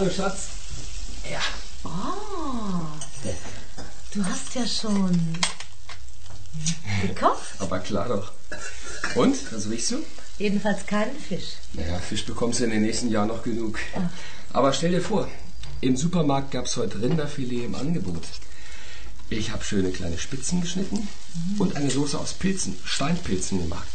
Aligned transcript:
Hallo 0.00 0.10
Schatz. 0.10 0.48
Ja. 1.30 1.40
Oh, 1.84 2.86
du 4.14 4.24
hast 4.24 4.54
ja 4.54 4.66
schon 4.66 5.20
gekocht. 7.06 7.42
Aber 7.58 7.80
klar 7.80 8.08
doch. 8.08 8.32
Und, 9.14 9.36
was 9.52 9.68
riechst 9.68 9.90
du? 9.90 9.96
Jedenfalls 10.38 10.86
keinen 10.86 11.14
Fisch. 11.18 11.56
Naja, 11.74 11.98
Fisch 11.98 12.24
bekommst 12.24 12.60
du 12.60 12.64
in 12.64 12.70
den 12.70 12.80
nächsten 12.80 13.10
Jahren 13.10 13.28
noch 13.28 13.42
genug. 13.42 13.78
Aber 14.54 14.72
stell 14.72 14.92
dir 14.92 15.02
vor, 15.02 15.28
im 15.82 15.98
Supermarkt 15.98 16.52
gab's 16.52 16.78
heute 16.78 17.02
Rinderfilet 17.02 17.66
im 17.66 17.74
Angebot. 17.74 18.22
Ich 19.30 19.52
habe 19.52 19.62
schöne 19.62 19.90
kleine 19.90 20.18
Spitzen 20.18 20.60
geschnitten 20.60 21.08
und 21.58 21.76
eine 21.76 21.88
Soße 21.88 22.18
aus 22.18 22.34
Pilzen, 22.34 22.76
Steinpilzen 22.84 23.60
gemacht. 23.60 23.86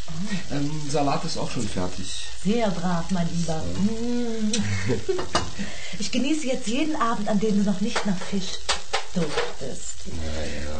Ähm, 0.49 0.71
Salat 0.89 1.25
ist 1.25 1.37
auch 1.37 1.51
schon 1.51 1.67
fertig. 1.67 2.25
Sehr 2.41 2.69
brav, 2.71 3.11
mein 3.11 3.27
Lieber. 3.33 3.61
Mm. 3.77 4.51
Ich 5.99 6.11
genieße 6.11 6.47
jetzt 6.47 6.67
jeden 6.67 6.95
Abend, 6.95 7.29
an 7.29 7.39
dem 7.39 7.63
du 7.63 7.69
noch 7.69 7.79
nicht 7.79 8.05
nach 8.05 8.17
Fisch 8.17 8.59
duftest. 9.13 10.05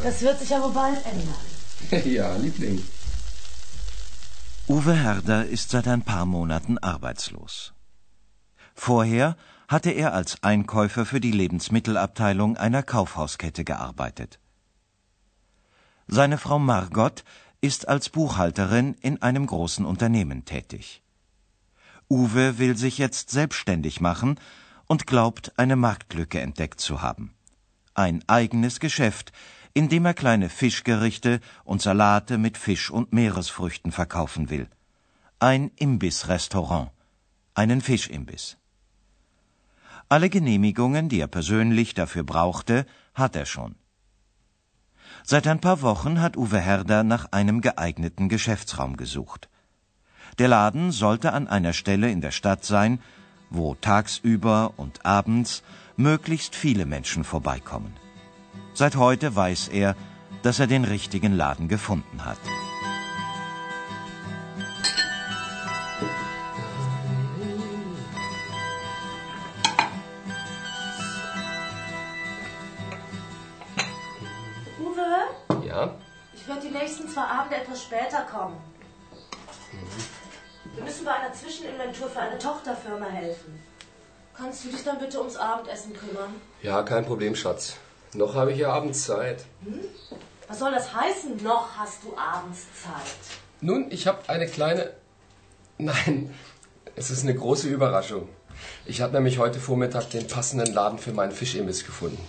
Das 0.02 0.20
wird 0.20 0.40
sich 0.40 0.54
aber 0.54 0.70
bald 0.70 0.98
ändern. 1.06 2.06
ja, 2.12 2.36
Liebling. 2.36 2.82
Uwe 4.68 4.94
Herder 4.94 5.46
ist 5.46 5.70
seit 5.70 5.88
ein 5.88 6.02
paar 6.02 6.26
Monaten 6.26 6.78
arbeitslos. 6.78 7.72
Vorher 8.74 9.36
hatte 9.68 9.90
er 9.90 10.12
als 10.12 10.42
Einkäufer 10.42 11.06
für 11.06 11.20
die 11.20 11.32
Lebensmittelabteilung 11.32 12.56
einer 12.56 12.82
Kaufhauskette 12.82 13.64
gearbeitet. 13.64 14.38
Seine 16.08 16.38
Frau 16.38 16.58
Margot 16.58 17.24
ist 17.60 17.88
als 17.88 18.10
Buchhalterin 18.10 18.94
in 19.00 19.22
einem 19.22 19.46
großen 19.46 19.84
Unternehmen 19.84 20.44
tätig. 20.44 21.02
Uwe 22.08 22.58
will 22.58 22.76
sich 22.76 22.98
jetzt 22.98 23.30
selbstständig 23.30 24.00
machen 24.00 24.38
und 24.86 25.08
glaubt, 25.08 25.58
eine 25.58 25.74
Marktlücke 25.74 26.40
entdeckt 26.40 26.80
zu 26.80 27.02
haben. 27.02 27.34
Ein 27.94 28.22
eigenes 28.28 28.78
Geschäft, 28.78 29.32
in 29.74 29.88
dem 29.88 30.06
er 30.06 30.14
kleine 30.14 30.48
Fischgerichte 30.48 31.40
und 31.64 31.82
Salate 31.82 32.38
mit 32.38 32.56
Fisch 32.56 32.90
und 32.90 33.12
Meeresfrüchten 33.12 33.90
verkaufen 33.90 34.48
will. 34.48 34.68
Ein 35.40 35.72
Imbissrestaurant, 35.76 36.92
einen 37.54 37.80
Fischimbiss. 37.80 38.58
Alle 40.08 40.30
Genehmigungen, 40.30 41.08
die 41.08 41.18
er 41.18 41.26
persönlich 41.26 41.94
dafür 41.94 42.22
brauchte, 42.22 42.86
hat 43.12 43.34
er 43.34 43.44
schon. 43.44 43.74
Seit 45.28 45.48
ein 45.48 45.58
paar 45.58 45.82
Wochen 45.82 46.20
hat 46.20 46.36
Uwe 46.36 46.60
Herder 46.60 47.02
nach 47.02 47.32
einem 47.32 47.60
geeigneten 47.60 48.28
Geschäftsraum 48.28 48.96
gesucht. 48.96 49.48
Der 50.38 50.46
Laden 50.46 50.92
sollte 50.92 51.32
an 51.32 51.48
einer 51.48 51.72
Stelle 51.72 52.12
in 52.12 52.20
der 52.20 52.30
Stadt 52.30 52.64
sein, 52.64 53.00
wo 53.50 53.74
tagsüber 53.74 54.74
und 54.76 55.04
abends 55.04 55.64
möglichst 55.96 56.54
viele 56.54 56.86
Menschen 56.86 57.24
vorbeikommen. 57.24 57.92
Seit 58.72 58.94
heute 58.94 59.34
weiß 59.34 59.66
er, 59.66 59.96
dass 60.44 60.60
er 60.60 60.68
den 60.68 60.84
richtigen 60.84 61.32
Laden 61.32 61.66
gefunden 61.66 62.24
hat. 62.24 62.38
Zwei 77.16 77.22
Abende 77.22 77.56
etwas 77.56 77.82
später 77.82 78.26
kommen. 78.30 78.58
Wir 80.74 80.84
müssen 80.84 81.06
bei 81.06 81.14
einer 81.14 81.32
Zwischeninventur 81.32 82.10
für 82.10 82.20
eine 82.20 82.38
Tochterfirma 82.38 83.06
helfen. 83.06 83.58
Kannst 84.36 84.66
du 84.66 84.68
dich 84.68 84.84
dann 84.84 84.98
bitte 84.98 85.18
ums 85.18 85.36
Abendessen 85.36 85.94
kümmern? 85.94 86.34
Ja, 86.60 86.82
kein 86.82 87.06
Problem, 87.06 87.34
Schatz. 87.34 87.76
Noch 88.12 88.34
habe 88.34 88.52
ich 88.52 88.58
ja 88.58 88.70
abends 88.70 89.06
Zeit. 89.06 89.46
Was 90.46 90.58
soll 90.58 90.72
das 90.72 90.94
heißen? 90.94 91.42
Noch 91.42 91.70
hast 91.78 92.04
du 92.04 92.14
abends 92.18 92.66
Zeit. 92.82 93.38
Nun, 93.62 93.90
ich 93.90 94.06
habe 94.06 94.28
eine 94.28 94.46
kleine... 94.46 94.92
Nein, 95.78 96.34
es 96.96 97.08
ist 97.08 97.22
eine 97.22 97.34
große 97.34 97.66
Überraschung. 97.68 98.28
Ich 98.84 99.00
habe 99.00 99.14
nämlich 99.14 99.38
heute 99.38 99.58
Vormittag 99.58 100.10
den 100.10 100.26
passenden 100.26 100.74
Laden 100.74 100.98
für 100.98 101.12
meinen 101.12 101.32
Fischimbiss 101.32 101.86
gefunden. 101.86 102.22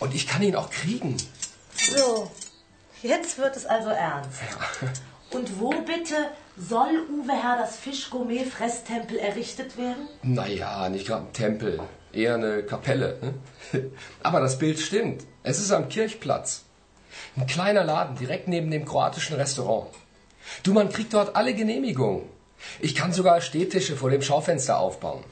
Und 0.00 0.14
ich 0.14 0.26
kann 0.26 0.42
ihn 0.42 0.54
auch 0.54 0.68
kriegen. 0.68 1.16
So, 1.74 2.30
jetzt 3.02 3.38
wird 3.38 3.56
es 3.56 3.66
also 3.66 3.90
ernst. 3.90 4.40
Und 5.30 5.60
wo 5.60 5.70
bitte 5.70 6.30
soll 6.56 7.06
Uwe 7.10 7.32
Herders 7.32 7.76
Fischgourmet-Fresstempel 7.76 9.18
errichtet 9.18 9.76
werden? 9.76 10.08
Naja, 10.22 10.88
nicht 10.88 11.06
gerade 11.06 11.26
ein 11.26 11.32
Tempel, 11.32 11.80
eher 12.12 12.34
eine 12.34 12.62
Kapelle. 12.62 13.18
Ne? 13.72 13.90
Aber 14.22 14.40
das 14.40 14.58
Bild 14.58 14.78
stimmt. 14.78 15.24
Es 15.42 15.58
ist 15.58 15.70
am 15.70 15.88
Kirchplatz. 15.88 16.64
Ein 17.36 17.46
kleiner 17.46 17.84
Laden 17.84 18.16
direkt 18.16 18.48
neben 18.48 18.70
dem 18.70 18.84
kroatischen 18.84 19.36
Restaurant. 19.36 19.88
Du, 20.62 20.72
man 20.72 20.88
kriegt 20.90 21.12
dort 21.12 21.36
alle 21.36 21.54
Genehmigungen. 21.54 22.22
Ich 22.80 22.94
kann 22.94 23.12
sogar 23.12 23.40
Stehtische 23.40 23.96
vor 23.96 24.10
dem 24.10 24.22
Schaufenster 24.22 24.78
aufbauen. 24.78 25.24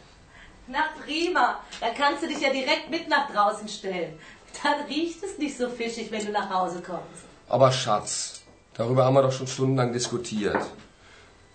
Na 0.69 0.85
prima, 1.05 1.61
dann 1.81 1.95
kannst 1.95 2.23
du 2.23 2.29
dich 2.29 2.41
ja 2.41 2.51
direkt 2.51 2.91
mit 2.91 3.09
nach 3.09 3.31
draußen 3.31 3.69
stellen. 3.69 4.19
Dann 4.63 4.87
riecht 4.87 5.23
es 5.23 5.39
nicht 5.39 5.57
so 5.57 5.69
fischig, 5.69 6.11
wenn 6.11 6.27
du 6.27 6.33
nach 6.33 6.51
Hause 6.51 6.83
kommst. 6.83 7.26
Aber 7.49 7.71
Schatz, 7.73 8.41
darüber 8.75 9.05
haben 9.05 9.15
wir 9.15 9.23
doch 9.23 9.33
schon 9.33 9.47
stundenlang 9.47 9.93
diskutiert. 9.93 10.65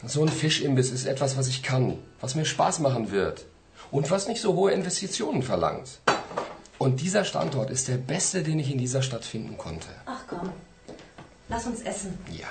So 0.05 0.23
ein 0.23 0.29
Fischimbiss 0.29 0.91
ist 0.91 1.05
etwas, 1.05 1.37
was 1.37 1.47
ich 1.47 1.61
kann, 1.61 1.99
was 2.21 2.35
mir 2.35 2.45
Spaß 2.45 2.79
machen 2.79 3.11
wird 3.11 3.45
und 3.91 4.09
was 4.09 4.27
nicht 4.27 4.41
so 4.41 4.55
hohe 4.55 4.71
Investitionen 4.71 5.43
verlangt. 5.43 5.99
Und 6.77 7.01
dieser 7.01 7.25
Standort 7.25 7.69
ist 7.69 7.87
der 7.87 7.97
beste, 7.97 8.41
den 8.41 8.57
ich 8.57 8.71
in 8.71 8.79
dieser 8.79 9.03
Stadt 9.03 9.23
finden 9.23 9.57
konnte. 9.57 9.89
Ach 10.05 10.23
komm, 10.27 10.51
lass 11.49 11.67
uns 11.67 11.81
essen. 11.81 12.17
Ja. 12.31 12.47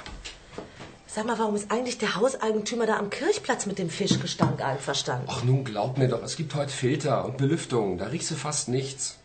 Sag 1.09 1.27
mal, 1.27 1.37
warum 1.41 1.56
ist 1.56 1.73
eigentlich 1.73 1.99
der 1.99 2.15
Hauseigentümer 2.15 2.87
da 2.87 2.97
am 2.99 3.11
Kirchplatz 3.11 3.67
mit 3.67 3.81
dem 3.81 3.91
Fischgestank 3.91 4.62
einverstanden? 4.62 5.27
Ach 5.29 5.43
nun, 5.43 5.65
glaub 5.65 5.99
mir 5.99 6.06
doch, 6.06 6.23
es 6.23 6.37
gibt 6.37 6.55
heute 6.55 6.71
Filter 6.71 7.25
und 7.25 7.37
Belüftung, 7.37 7.99
da 7.99 8.06
riechst 8.06 8.31
du 8.31 8.37
fast 8.37 8.69
nichts. 8.69 9.17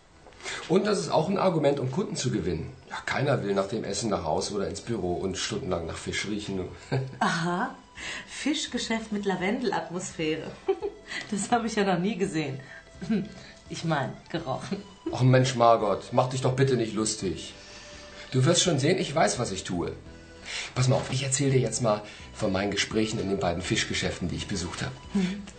Und 0.69 0.85
das 0.85 0.99
ist 0.99 1.09
auch 1.09 1.29
ein 1.29 1.37
Argument, 1.37 1.79
um 1.79 1.91
Kunden 1.91 2.15
zu 2.15 2.31
gewinnen. 2.31 2.73
Ja, 2.89 2.97
keiner 3.05 3.43
will 3.43 3.53
nach 3.53 3.67
dem 3.67 3.83
Essen 3.83 4.09
nach 4.09 4.23
Hause 4.23 4.55
oder 4.55 4.67
ins 4.67 4.81
Büro 4.81 5.13
und 5.13 5.37
stundenlang 5.37 5.85
nach 5.85 5.97
Fisch 5.97 6.27
riechen. 6.27 6.67
Aha, 7.19 7.75
Fischgeschäft 8.27 9.11
mit 9.11 9.25
Lavendelatmosphäre. 9.25 10.51
Das 11.29 11.51
habe 11.51 11.67
ich 11.67 11.75
ja 11.75 11.83
noch 11.83 11.99
nie 11.99 12.17
gesehen. 12.17 12.59
Ich 13.67 13.83
meine, 13.83 14.13
gerochen. 14.29 14.77
Ach 15.11 15.23
Mensch, 15.23 15.55
Margot, 15.55 16.09
mach 16.11 16.29
dich 16.29 16.41
doch 16.41 16.53
bitte 16.53 16.75
nicht 16.75 16.93
lustig. 16.93 17.55
Du 18.29 18.45
wirst 18.45 18.61
schon 18.61 18.77
sehen, 18.77 18.99
ich 18.99 19.15
weiß, 19.15 19.39
was 19.39 19.51
ich 19.51 19.63
tue. 19.63 19.91
Pass 20.73 20.87
mal 20.87 20.95
auf, 20.95 21.11
ich 21.11 21.23
erzähle 21.23 21.51
dir 21.51 21.59
jetzt 21.59 21.81
mal 21.81 22.01
von 22.33 22.51
meinen 22.51 22.71
Gesprächen 22.71 23.19
in 23.19 23.29
den 23.29 23.39
beiden 23.39 23.61
Fischgeschäften, 23.61 24.27
die 24.27 24.35
ich 24.35 24.47
besucht 24.47 24.81
habe. 24.81 24.93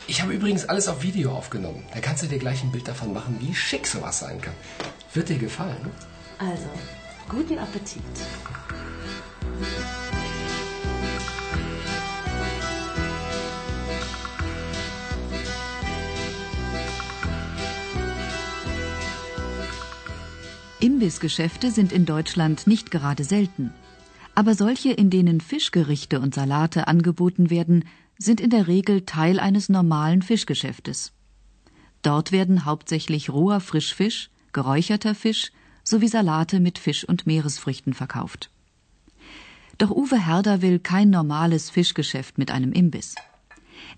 Ich 0.07 0.23
habe 0.23 0.33
übrigens 0.33 0.67
alles 0.67 0.89
auf 0.89 1.03
Video 1.03 1.33
aufgenommen. 1.33 1.85
Da 1.95 2.01
kannst 2.01 2.23
du 2.23 2.27
dir 2.27 2.39
gleich 2.39 2.63
ein 2.63 2.73
Bild 2.73 2.89
davon 2.89 3.13
machen, 3.13 3.37
wie 3.41 3.55
schick 3.55 3.87
sowas 3.87 4.19
sein 4.19 4.41
kann. 4.41 4.55
Wird 5.15 5.29
dir 5.29 5.39
gefallen? 5.39 5.91
Also, 6.39 6.69
guten 7.29 7.59
Appetit. 7.59 8.03
Imbissgeschäfte 20.79 21.71
sind 21.71 21.93
in 21.93 22.07
Deutschland 22.07 22.67
nicht 22.67 22.91
gerade 22.91 23.25
selten. 23.25 23.73
Aber 24.37 24.55
solche, 24.55 24.93
in 24.93 25.09
denen 25.09 25.41
Fischgerichte 25.41 26.21
und 26.21 26.35
Salate 26.35 26.89
angeboten 26.89 27.49
werden, 27.49 27.87
sind 28.19 28.39
in 28.39 28.51
der 28.51 28.67
Regel 28.69 29.07
Teil 29.07 29.41
eines 29.41 29.71
normalen 29.71 30.21
Fischgeschäftes. 30.21 31.13
Dort 32.03 32.33
werden 32.33 32.67
hauptsächlich 32.67 33.31
roher 33.31 33.61
Frischfisch, 33.61 34.29
geräucherter 34.53 35.15
Fisch 35.15 35.53
sowie 35.85 36.09
Salate 36.09 36.61
mit 36.61 36.79
Fisch 36.79 37.09
und 37.09 37.27
Meeresfrüchten 37.27 37.95
verkauft. 37.95 38.51
Doch 39.79 39.91
Uwe 39.91 40.19
Herder 40.27 40.61
will 40.61 40.81
kein 40.81 41.09
normales 41.09 41.71
Fischgeschäft 41.71 42.37
mit 42.37 42.51
einem 42.51 42.73
Imbiss. 42.73 43.15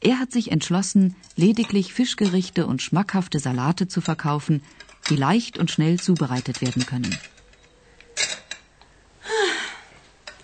Er 0.00 0.20
hat 0.20 0.30
sich 0.30 0.52
entschlossen, 0.52 1.16
lediglich 1.34 1.92
Fischgerichte 1.92 2.68
und 2.68 2.80
schmackhafte 2.80 3.40
Salate 3.40 3.88
zu 3.88 4.00
verkaufen, 4.00 4.62
die 5.10 5.16
leicht 5.16 5.58
und 5.58 5.72
schnell 5.72 5.98
zubereitet 5.98 6.62
werden 6.62 6.86
können. 6.86 7.18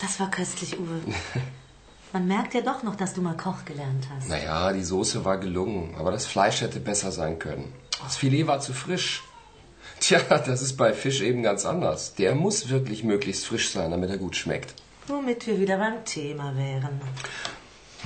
Das 0.04 0.20
war 0.20 0.30
köstlich, 0.30 0.78
Uwe. 0.78 1.00
Man 2.12 2.28
merkt 2.28 2.52
ja 2.52 2.60
doch 2.60 2.82
noch, 2.82 2.94
dass 2.94 3.14
du 3.14 3.22
mal 3.22 3.36
Koch 3.38 3.64
gelernt 3.64 4.06
hast. 4.14 4.28
Naja, 4.28 4.70
die 4.74 4.84
Soße 4.84 5.24
war 5.24 5.38
gelungen, 5.38 5.94
aber 5.98 6.10
das 6.10 6.26
Fleisch 6.26 6.60
hätte 6.60 6.78
besser 6.78 7.10
sein 7.10 7.38
können. 7.38 7.72
Das 8.02 8.18
Filet 8.18 8.46
war 8.46 8.60
zu 8.60 8.74
frisch. 8.74 9.22
Tja, 10.00 10.20
das 10.28 10.60
ist 10.60 10.76
bei 10.76 10.92
Fisch 10.92 11.22
eben 11.22 11.42
ganz 11.42 11.64
anders. 11.64 12.14
Der 12.16 12.34
muss 12.34 12.68
wirklich 12.68 13.02
möglichst 13.02 13.46
frisch 13.46 13.70
sein, 13.70 13.92
damit 13.92 14.10
er 14.10 14.18
gut 14.18 14.36
schmeckt. 14.36 14.74
Womit 15.06 15.46
wir 15.46 15.58
wieder 15.58 15.78
beim 15.78 16.04
Thema 16.04 16.54
wären. 16.54 17.00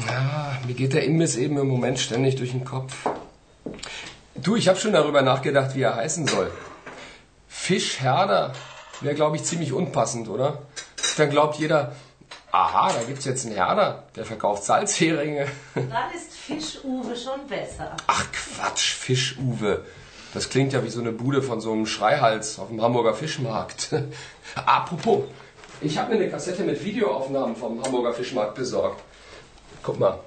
Ja, 0.07 0.57
mir 0.65 0.75
geht 0.75 0.93
der 0.93 1.03
Imbiss 1.03 1.37
eben 1.37 1.59
im 1.59 1.67
Moment 1.67 1.99
ständig 1.99 2.37
durch 2.37 2.53
den 2.53 2.65
Kopf. 2.65 2.95
Du, 4.37 4.55
ich 4.55 4.69
habe 4.69 4.79
schon 4.79 4.93
darüber 4.93 5.23
nachgedacht, 5.23 5.75
wie 5.75 5.83
er 5.83 5.97
heißen 5.97 6.29
soll. 6.29 6.53
Fischherder 7.49 8.53
wäre, 9.01 9.17
glaube 9.17 9.35
ich, 9.35 9.43
ziemlich 9.43 9.73
unpassend, 9.73 10.29
oder? 10.29 10.63
Dann 11.19 11.31
glaubt 11.31 11.57
jeder, 11.57 11.93
aha, 12.53 12.93
da 12.93 13.03
gibt's 13.03 13.25
jetzt 13.25 13.45
einen 13.45 13.57
Herder, 13.57 14.05
der 14.15 14.25
verkauft 14.25 14.63
Salzheringe. 14.63 15.49
Dann 15.75 16.13
ist 16.15 16.33
Fisch-Uwe 16.33 17.17
schon 17.17 17.45
besser. 17.49 17.97
Ach 18.07 18.25
Quatsch, 18.31 18.95
Fisch-Uwe. 18.95 19.85
Das 20.33 20.49
klingt 20.49 20.73
ja 20.73 20.85
wie 20.85 20.91
so 20.91 21.01
eine 21.01 21.11
Bude 21.11 21.43
von 21.43 21.61
so 21.61 21.73
einem 21.73 21.87
Schreihals 21.87 22.61
auf 22.61 22.69
dem 22.69 22.81
Hamburger 22.81 23.15
Fischmarkt. 23.15 23.93
Apropos, 24.65 25.25
ich 25.81 25.99
habe 25.99 26.15
mir 26.15 26.21
eine 26.21 26.31
Kassette 26.31 26.63
mit 26.63 26.85
Videoaufnahmen 26.85 27.57
vom 27.57 27.83
Hamburger 27.83 28.13
Fischmarkt 28.15 28.55
besorgt. 28.55 29.03
Guck 29.83 29.99
mal. 29.99 30.21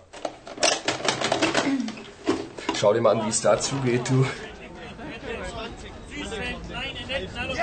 Schau 2.75 2.93
dir 2.93 2.99
mal 2.99 3.11
an, 3.11 3.25
wie 3.25 3.29
es 3.29 3.39
da 3.39 3.57
zugeht, 3.57 4.09
du. 4.09 4.25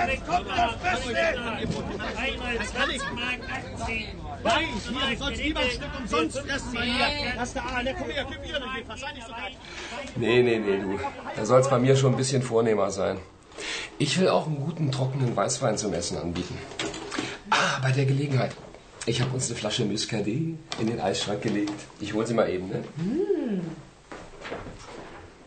Jetzt 0.06 0.26
kommt 0.26 0.48
das 0.48 0.76
Beste! 0.76 1.18
Einmal 2.16 2.66
20 2.66 3.02
Mark 3.14 3.40
18. 3.80 4.04
Nein, 4.44 4.66
hier, 4.88 5.44
lieber 5.44 5.60
ein 5.60 5.70
Stück 5.70 5.88
umsonst 5.98 6.38
fressen, 6.38 6.72
mein 6.74 6.84
Lieber. 6.84 7.06
Lass 7.36 7.54
da 7.54 7.60
an, 7.60 7.88
komm 7.98 8.10
her, 8.10 8.26
gib 8.30 8.40
nicht 8.40 8.54
so 8.54 9.32
geil. 9.32 9.52
Nee, 10.16 10.42
nee, 10.42 10.58
nee, 10.58 10.78
du. 10.78 10.98
Da 11.36 11.44
soll 11.44 11.60
es 11.60 11.68
bei 11.68 11.78
mir 11.78 11.96
schon 11.96 12.12
ein 12.12 12.16
bisschen 12.16 12.42
vornehmer 12.42 12.90
sein. 12.90 13.18
Ich 13.98 14.18
will 14.20 14.28
auch 14.28 14.46
einen 14.46 14.64
guten 14.64 14.92
trockenen 14.92 15.34
Weißwein 15.36 15.76
zum 15.76 15.92
Essen 15.92 16.18
anbieten. 16.18 16.56
Ah, 17.50 17.80
bei 17.82 17.90
der 17.90 18.04
Gelegenheit. 18.04 18.52
Ich 19.06 19.20
habe 19.20 19.32
uns 19.34 19.48
eine 19.48 19.58
Flasche 19.58 19.84
Muscadet 19.84 20.26
in 20.26 20.86
den 20.86 21.00
Eisschrank 21.00 21.42
gelegt. 21.42 21.72
Ich 21.98 22.12
hol 22.14 22.26
sie 22.26 22.34
mal 22.34 22.48
eben, 22.48 22.68
ne? 22.68 22.84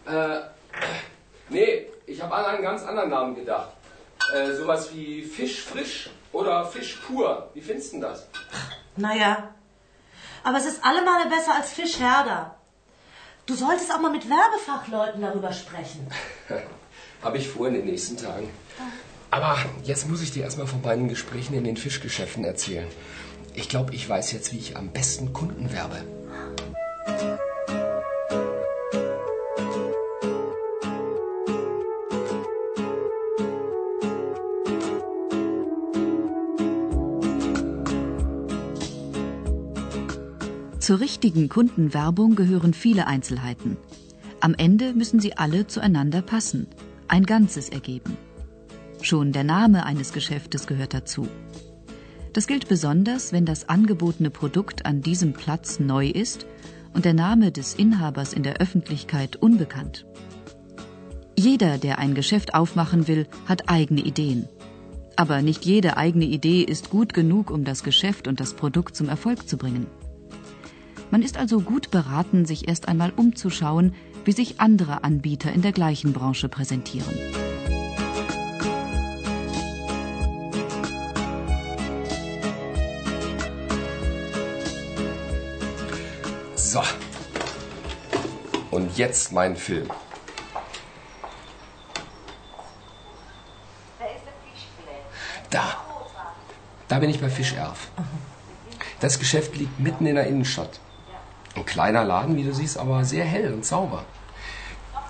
Äh, 0.07 0.41
nee, 1.49 1.85
ich 2.05 2.21
habe 2.21 2.33
an 2.33 2.45
einen 2.45 2.63
ganz 2.63 2.83
anderen 2.83 3.09
Namen 3.09 3.35
gedacht. 3.35 3.69
Äh, 4.33 4.53
sowas 4.55 4.89
wie 4.93 5.23
Fisch 5.23 5.61
frisch 5.61 6.09
oder 6.31 6.65
Fisch 6.65 6.95
pur. 7.05 7.49
Wie 7.53 7.61
findest 7.61 7.89
du 7.89 7.97
denn 7.97 8.01
das? 8.01 8.27
Naja, 8.95 9.53
aber 10.43 10.57
es 10.57 10.65
ist 10.65 10.83
allemal 10.83 11.27
besser 11.29 11.55
als 11.55 11.71
Fischherder. 11.71 12.55
Du 13.45 13.55
solltest 13.55 13.91
auch 13.93 13.99
mal 13.99 14.11
mit 14.11 14.29
Werbefachleuten 14.29 15.21
darüber 15.21 15.51
sprechen. 15.51 16.07
Habe 17.21 17.37
ich 17.37 17.49
vor 17.49 17.67
in 17.67 17.73
den 17.73 17.85
nächsten 17.85 18.17
Tagen. 18.17 18.49
Aber 19.29 19.57
jetzt 19.83 20.09
muss 20.09 20.21
ich 20.21 20.31
dir 20.31 20.43
erstmal 20.43 20.67
von 20.67 20.81
meinen 20.81 21.07
Gesprächen 21.07 21.53
in 21.53 21.63
den 21.63 21.77
Fischgeschäften 21.77 22.43
erzählen. 22.43 22.87
Ich 23.53 23.69
glaube, 23.69 23.93
ich 23.93 24.07
weiß 24.07 24.31
jetzt, 24.31 24.53
wie 24.53 24.57
ich 24.57 24.77
am 24.77 24.89
besten 24.89 25.33
Kunden 25.33 25.71
werbe. 25.71 26.03
Zur 40.81 40.99
richtigen 40.99 41.47
Kundenwerbung 41.47 42.33
gehören 42.33 42.73
viele 42.73 43.05
Einzelheiten. 43.05 43.77
Am 44.39 44.55
Ende 44.55 44.93
müssen 44.95 45.19
sie 45.19 45.37
alle 45.37 45.67
zueinander 45.67 46.23
passen, 46.23 46.65
ein 47.07 47.27
Ganzes 47.27 47.69
ergeben. 47.69 48.17
Schon 48.99 49.31
der 49.31 49.43
Name 49.43 49.85
eines 49.85 50.11
Geschäftes 50.11 50.65
gehört 50.65 50.95
dazu. 50.95 51.27
Das 52.33 52.47
gilt 52.47 52.67
besonders, 52.67 53.31
wenn 53.31 53.45
das 53.45 53.69
angebotene 53.69 54.31
Produkt 54.31 54.87
an 54.87 55.03
diesem 55.03 55.33
Platz 55.33 55.79
neu 55.79 56.07
ist 56.07 56.47
und 56.95 57.05
der 57.05 57.13
Name 57.13 57.51
des 57.51 57.75
Inhabers 57.75 58.33
in 58.33 58.41
der 58.41 58.55
Öffentlichkeit 58.55 59.35
unbekannt. 59.35 60.07
Jeder, 61.37 61.77
der 61.77 61.99
ein 61.99 62.15
Geschäft 62.15 62.55
aufmachen 62.55 63.07
will, 63.07 63.27
hat 63.45 63.69
eigene 63.69 64.01
Ideen. 64.01 64.49
Aber 65.15 65.43
nicht 65.43 65.63
jede 65.63 65.97
eigene 65.97 66.25
Idee 66.25 66.63
ist 66.63 66.89
gut 66.89 67.13
genug, 67.13 67.51
um 67.51 67.65
das 67.65 67.83
Geschäft 67.83 68.27
und 68.27 68.39
das 68.39 68.55
Produkt 68.55 68.95
zum 68.95 69.09
Erfolg 69.09 69.47
zu 69.47 69.57
bringen. 69.57 69.85
Man 71.11 71.23
ist 71.23 71.35
also 71.35 71.59
gut 71.59 71.91
beraten, 71.91 72.45
sich 72.45 72.69
erst 72.69 72.87
einmal 72.87 73.11
umzuschauen, 73.11 73.93
wie 74.23 74.31
sich 74.31 74.61
andere 74.61 75.03
Anbieter 75.03 75.51
in 75.51 75.61
der 75.61 75.73
gleichen 75.73 76.13
Branche 76.13 76.47
präsentieren. 76.47 77.13
So. 86.55 86.81
Und 88.71 88.97
jetzt 88.97 89.33
mein 89.33 89.57
Film. 89.57 89.89
Da. 95.49 95.75
Da 96.87 96.99
bin 96.99 97.09
ich 97.09 97.19
bei 97.19 97.29
Fischerf. 97.29 97.89
Das 99.01 99.19
Geschäft 99.19 99.57
liegt 99.57 99.77
mitten 99.77 100.05
in 100.05 100.15
der 100.15 100.27
Innenstadt. 100.27 100.79
Ein 101.55 101.65
kleiner 101.65 102.03
Laden, 102.03 102.35
wie 102.37 102.43
du 102.43 102.53
siehst, 102.53 102.77
aber 102.77 103.03
sehr 103.03 103.25
hell 103.25 103.53
und 103.53 103.65
sauber. 103.65 104.05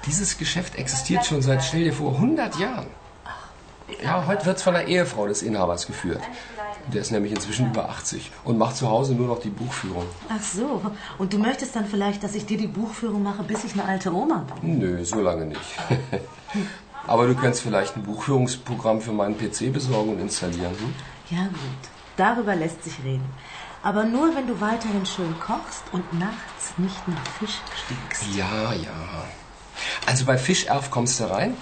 Dieses 0.05 0.37
Geschäft 0.37 0.75
existiert 0.75 1.25
schon 1.25 1.41
seit, 1.41 1.63
stell 1.63 1.83
dir 1.83 1.93
vor, 1.93 2.15
100 2.15 2.59
Jahren. 2.59 2.87
Ja, 4.03 4.25
heute 4.25 4.45
wird 4.45 4.57
es 4.57 4.63
von 4.63 4.73
der 4.73 4.87
Ehefrau 4.87 5.27
des 5.27 5.43
Inhabers 5.43 5.85
geführt. 5.85 6.21
Der 6.91 7.01
ist 7.01 7.11
nämlich 7.11 7.33
inzwischen 7.33 7.67
über 7.67 7.89
80 7.89 8.31
und 8.43 8.57
macht 8.57 8.75
zu 8.75 8.89
Hause 8.89 9.13
nur 9.13 9.27
noch 9.27 9.39
die 9.39 9.49
Buchführung. 9.49 10.05
Ach 10.29 10.41
so, 10.41 10.81
und 11.19 11.31
du 11.31 11.37
möchtest 11.37 11.75
dann 11.75 11.85
vielleicht, 11.85 12.23
dass 12.23 12.33
ich 12.33 12.45
dir 12.45 12.57
die 12.57 12.67
Buchführung 12.67 13.21
mache, 13.21 13.43
bis 13.43 13.63
ich 13.63 13.73
eine 13.73 13.85
alte 13.85 14.11
Oma 14.11 14.45
bin? 14.61 14.79
Nö, 14.79 15.05
so 15.05 15.21
lange 15.21 15.45
nicht. 15.45 15.61
Aber 17.07 17.27
du 17.27 17.35
könntest 17.35 17.63
vielleicht 17.63 17.95
ein 17.95 18.03
Buchführungsprogramm 18.03 19.01
für 19.01 19.11
meinen 19.11 19.37
PC 19.37 19.71
besorgen 19.71 20.11
und 20.13 20.19
installieren. 20.19 20.71
Hm? 20.71 20.93
Ja 21.29 21.43
gut, 21.43 21.89
darüber 22.17 22.55
lässt 22.55 22.83
sich 22.83 22.97
reden. 23.03 23.25
Aber 23.83 24.03
nur, 24.03 24.35
wenn 24.35 24.47
du 24.47 24.61
weiterhin 24.61 25.05
schön 25.05 25.35
kochst 25.39 25.83
und 25.91 26.19
nachts 26.19 26.73
nicht 26.77 27.07
nach 27.07 27.27
Fisch 27.39 27.59
stinkst. 27.85 28.37
Ja, 28.37 28.73
ja. 28.73 29.25
Also 30.05 30.25
bei 30.25 30.37
Fischerf 30.37 30.91
kommst 30.91 31.19
du 31.19 31.29
rein. 31.29 31.57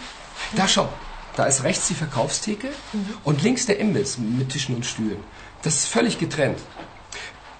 Da 0.55 0.67
schau, 0.67 0.89
da 1.35 1.45
ist 1.45 1.63
rechts 1.63 1.87
die 1.87 1.93
Verkaufstheke 1.93 2.69
und 3.23 3.41
links 3.41 3.65
der 3.65 3.79
Imbiss 3.79 4.17
mit 4.17 4.49
Tischen 4.49 4.75
und 4.75 4.85
Stühlen. 4.85 5.23
Das 5.61 5.75
ist 5.75 5.87
völlig 5.87 6.19
getrennt. 6.19 6.59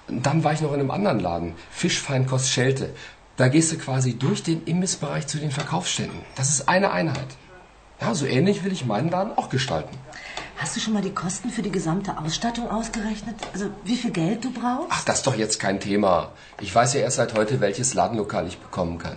Dann 0.08 0.44
war 0.44 0.52
ich 0.52 0.60
noch 0.60 0.72
in 0.72 0.80
einem 0.80 0.90
anderen 0.90 1.20
Laden, 1.20 1.54
Fischfeinkost 1.70 2.50
Schelte. 2.50 2.94
Da 3.36 3.48
gehst 3.48 3.72
du 3.72 3.78
quasi 3.78 4.18
durch 4.18 4.42
den 4.42 4.64
Imbissbereich 4.64 5.26
zu 5.26 5.38
den 5.38 5.50
Verkaufsständen. 5.50 6.20
Das 6.34 6.50
ist 6.50 6.68
eine 6.68 6.90
Einheit. 6.90 7.28
Ja, 8.00 8.14
so 8.14 8.26
ähnlich 8.26 8.64
will 8.64 8.72
ich 8.72 8.84
meinen 8.84 9.10
Laden 9.10 9.36
auch 9.36 9.48
gestalten. 9.48 9.96
Hast 10.60 10.76
du 10.76 10.80
schon 10.80 10.92
mal 10.92 11.00
die 11.00 11.14
Kosten 11.14 11.48
für 11.48 11.62
die 11.62 11.72
gesamte 11.72 12.18
Ausstattung 12.18 12.70
ausgerechnet? 12.70 13.34
Also 13.54 13.70
wie 13.82 13.96
viel 13.96 14.10
Geld 14.10 14.44
du 14.44 14.52
brauchst? 14.52 14.88
Ach, 14.90 15.02
das 15.06 15.16
ist 15.18 15.26
doch 15.26 15.34
jetzt 15.34 15.58
kein 15.58 15.80
Thema. 15.80 16.32
Ich 16.60 16.74
weiß 16.74 16.92
ja 16.92 17.00
erst 17.00 17.16
seit 17.16 17.32
heute, 17.32 17.62
welches 17.62 17.94
Ladenlokal 17.94 18.46
ich 18.46 18.58
bekommen 18.58 18.98
kann. 18.98 19.16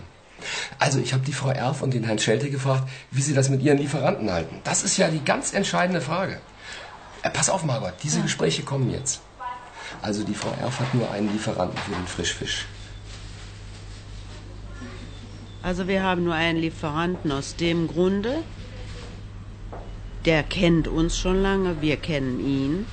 Also, 0.79 0.99
ich 0.99 1.13
habe 1.13 1.23
die 1.25 1.33
Frau 1.33 1.49
Erf 1.49 1.81
und 1.81 1.93
den 1.93 2.05
Herrn 2.05 2.19
Schelte 2.19 2.49
gefragt, 2.49 2.87
wie 3.11 3.21
sie 3.21 3.33
das 3.33 3.49
mit 3.49 3.61
ihren 3.61 3.77
Lieferanten 3.77 4.31
halten. 4.31 4.61
Das 4.63 4.83
ist 4.83 4.95
ja 4.97 5.09
die 5.09 5.23
ganz 5.23 5.53
entscheidende 5.53 5.99
Frage. 5.99 6.39
Äh, 7.23 7.29
pass 7.29 7.49
auf, 7.49 7.63
Margot, 7.63 7.93
diese 8.03 8.21
Gespräche 8.21 8.63
kommen 8.63 8.89
jetzt. 8.89 9.21
Also, 10.01 10.23
die 10.23 10.35
Frau 10.35 10.53
Erf 10.61 10.79
hat 10.79 10.93
nur 10.93 11.11
einen 11.11 11.31
Lieferanten 11.31 11.77
für 11.77 11.91
den 11.91 12.07
Frischfisch. 12.07 12.65
Also 15.61 15.87
wir 15.87 16.03
haben 16.03 16.25
nur 16.25 16.33
einen 16.33 16.59
Lieferanten 16.59 17.31
aus 17.31 17.55
dem 17.55 17.87
Grunde, 17.87 18.43
der 20.25 20.43
kennt 20.43 20.87
uns 20.87 21.17
schon 21.17 21.41
lange, 21.41 21.81
wir 21.81 21.97
kennen 21.97 22.39
ihn. 22.39 22.85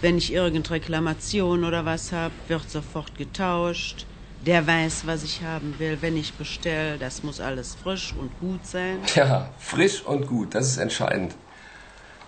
Wenn 0.00 0.18
ich 0.18 0.32
irgendeine 0.32 0.76
Reklamation 0.76 1.64
oder 1.64 1.84
was 1.84 2.12
habe, 2.12 2.34
wird 2.48 2.68
sofort 2.68 3.16
getauscht. 3.16 4.06
Der 4.44 4.66
weiß, 4.66 5.06
was 5.06 5.22
ich 5.22 5.42
haben 5.42 5.74
will. 5.78 5.98
Wenn 6.00 6.16
ich 6.16 6.34
bestelle, 6.34 6.98
das 6.98 7.22
muss 7.22 7.40
alles 7.40 7.76
frisch 7.76 8.12
und 8.18 8.36
gut 8.40 8.66
sein. 8.66 8.98
Ja, 9.14 9.50
frisch 9.58 10.02
und 10.02 10.26
gut, 10.26 10.54
das 10.56 10.66
ist 10.66 10.78
entscheidend. 10.78 11.36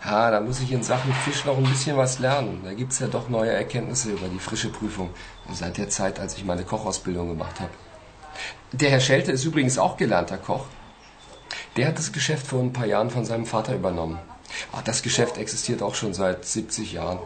Ja, 0.04 0.30
da 0.30 0.40
muss 0.40 0.61
ich 0.61 0.71
in 0.71 0.83
Sachen 0.83 1.12
Fisch 1.25 1.44
noch 1.47 1.56
ein 1.56 1.64
bisschen 1.64 1.97
was 1.97 2.18
lernen. 2.18 2.61
Da 2.62 2.75
gibt's 2.75 2.99
ja 2.99 3.06
doch 3.06 3.28
neue 3.30 3.50
Erkenntnisse 3.50 4.11
über 4.12 4.28
die 4.28 4.38
frische 4.38 4.68
Prüfung. 4.68 5.11
Seit 5.50 5.78
der 5.78 5.88
Zeit, 5.88 6.21
als 6.21 6.37
ich 6.37 6.44
meine 6.44 6.62
Kochausbildung 6.62 7.28
gemacht 7.28 7.59
habe. 7.59 7.71
Der 8.73 8.90
Herr 8.90 9.00
Schelte 9.00 9.33
ist 9.33 9.44
übrigens 9.44 9.78
auch 9.78 9.97
gelernter 9.97 10.37
Koch. 10.37 10.66
Der 11.76 11.88
hat 11.88 11.99
das 11.99 12.12
Geschäft 12.12 12.47
vor 12.47 12.62
ein 12.62 12.73
paar 12.73 12.87
Jahren 12.87 13.11
von 13.11 13.25
seinem 13.25 13.47
Vater 13.47 13.75
übernommen. 13.75 14.19
Ach, 14.73 14.83
das 14.83 15.02
Geschäft 15.02 15.38
existiert 15.38 15.83
auch 15.83 15.95
schon 15.95 16.14
seit 16.14 16.45
70 16.45 16.93
Jahren. 16.93 17.19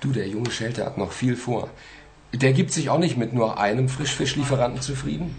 Du, 0.00 0.12
der 0.12 0.26
junge 0.26 0.50
Schelte 0.50 0.84
hat 0.84 0.98
noch 0.98 1.12
viel 1.12 1.36
vor. 1.36 1.68
Der 2.32 2.52
gibt 2.52 2.72
sich 2.72 2.90
auch 2.90 2.98
nicht 2.98 3.16
mit 3.16 3.32
nur 3.32 3.58
einem 3.58 3.88
Frischfischlieferanten 3.88 4.82
zufrieden. 4.82 5.34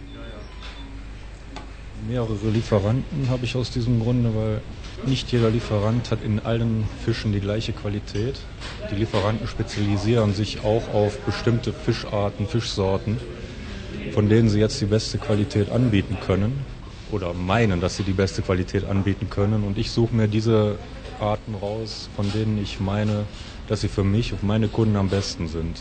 Mehrere 2.07 2.49
Lieferanten 2.49 3.29
habe 3.29 3.43
ich 3.43 3.57
aus 3.57 3.71
diesem 3.71 3.99
Grunde, 3.99 4.33
weil 4.33 4.61
nicht 5.05 5.31
jeder 5.31 5.49
Lieferant 5.49 6.09
hat 6.09 6.23
in 6.23 6.39
allen 6.39 6.85
Fischen 7.03 7.33
die 7.33 7.41
gleiche 7.41 7.73
Qualität. 7.73 8.39
Die 8.89 8.95
Lieferanten 8.95 9.47
spezialisieren 9.47 10.33
sich 10.33 10.63
auch 10.63 10.93
auf 10.93 11.19
bestimmte 11.19 11.73
Fischarten, 11.73 12.47
Fischsorten, 12.47 13.19
von 14.13 14.29
denen 14.29 14.49
sie 14.49 14.59
jetzt 14.59 14.79
die 14.79 14.85
beste 14.85 15.17
Qualität 15.17 15.69
anbieten 15.69 16.17
können. 16.25 16.65
Oder 17.11 17.33
meinen, 17.33 17.81
dass 17.81 17.97
sie 17.97 18.03
die 18.03 18.13
beste 18.13 18.41
Qualität 18.41 18.85
anbieten 18.85 19.29
können. 19.29 19.63
Und 19.63 19.77
ich 19.77 19.91
suche 19.91 20.15
mir 20.15 20.27
diese 20.27 20.77
Arten 21.19 21.55
raus, 21.55 22.09
von 22.15 22.31
denen 22.31 22.61
ich 22.61 22.79
meine, 22.79 23.25
dass 23.67 23.81
sie 23.81 23.87
für 23.87 24.03
mich 24.03 24.33
und 24.33 24.43
meine 24.43 24.67
Kunden 24.67 24.95
am 24.95 25.09
besten 25.09 25.47
sind. 25.47 25.79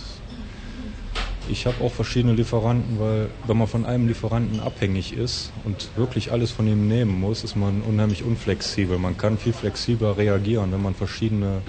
Ich 1.51 1.65
habe 1.67 1.83
auch 1.83 1.93
verschiedene 1.93 2.35
Lieferanten, 2.35 3.01
weil 3.01 3.31
wenn 3.47 3.57
man 3.57 3.67
von 3.67 3.87
einem 3.87 4.07
Lieferanten 4.07 4.61
abhängig 4.61 5.15
ist 5.15 5.51
und 5.65 5.89
wirklich 5.97 6.31
alles 6.31 6.51
von 6.51 6.67
ihm 6.69 6.89
nehmen 6.89 7.19
muss, 7.19 7.43
ist 7.43 7.57
man 7.57 7.81
unheimlich 7.81 8.23
unflexibel. 8.23 8.99
Man 8.99 9.17
kann 9.17 9.39
viel 9.39 9.55
flexibler 9.55 10.19
reagieren, 10.19 10.73
wenn 10.73 10.83
man 10.83 10.95
verschiedene 10.95 11.63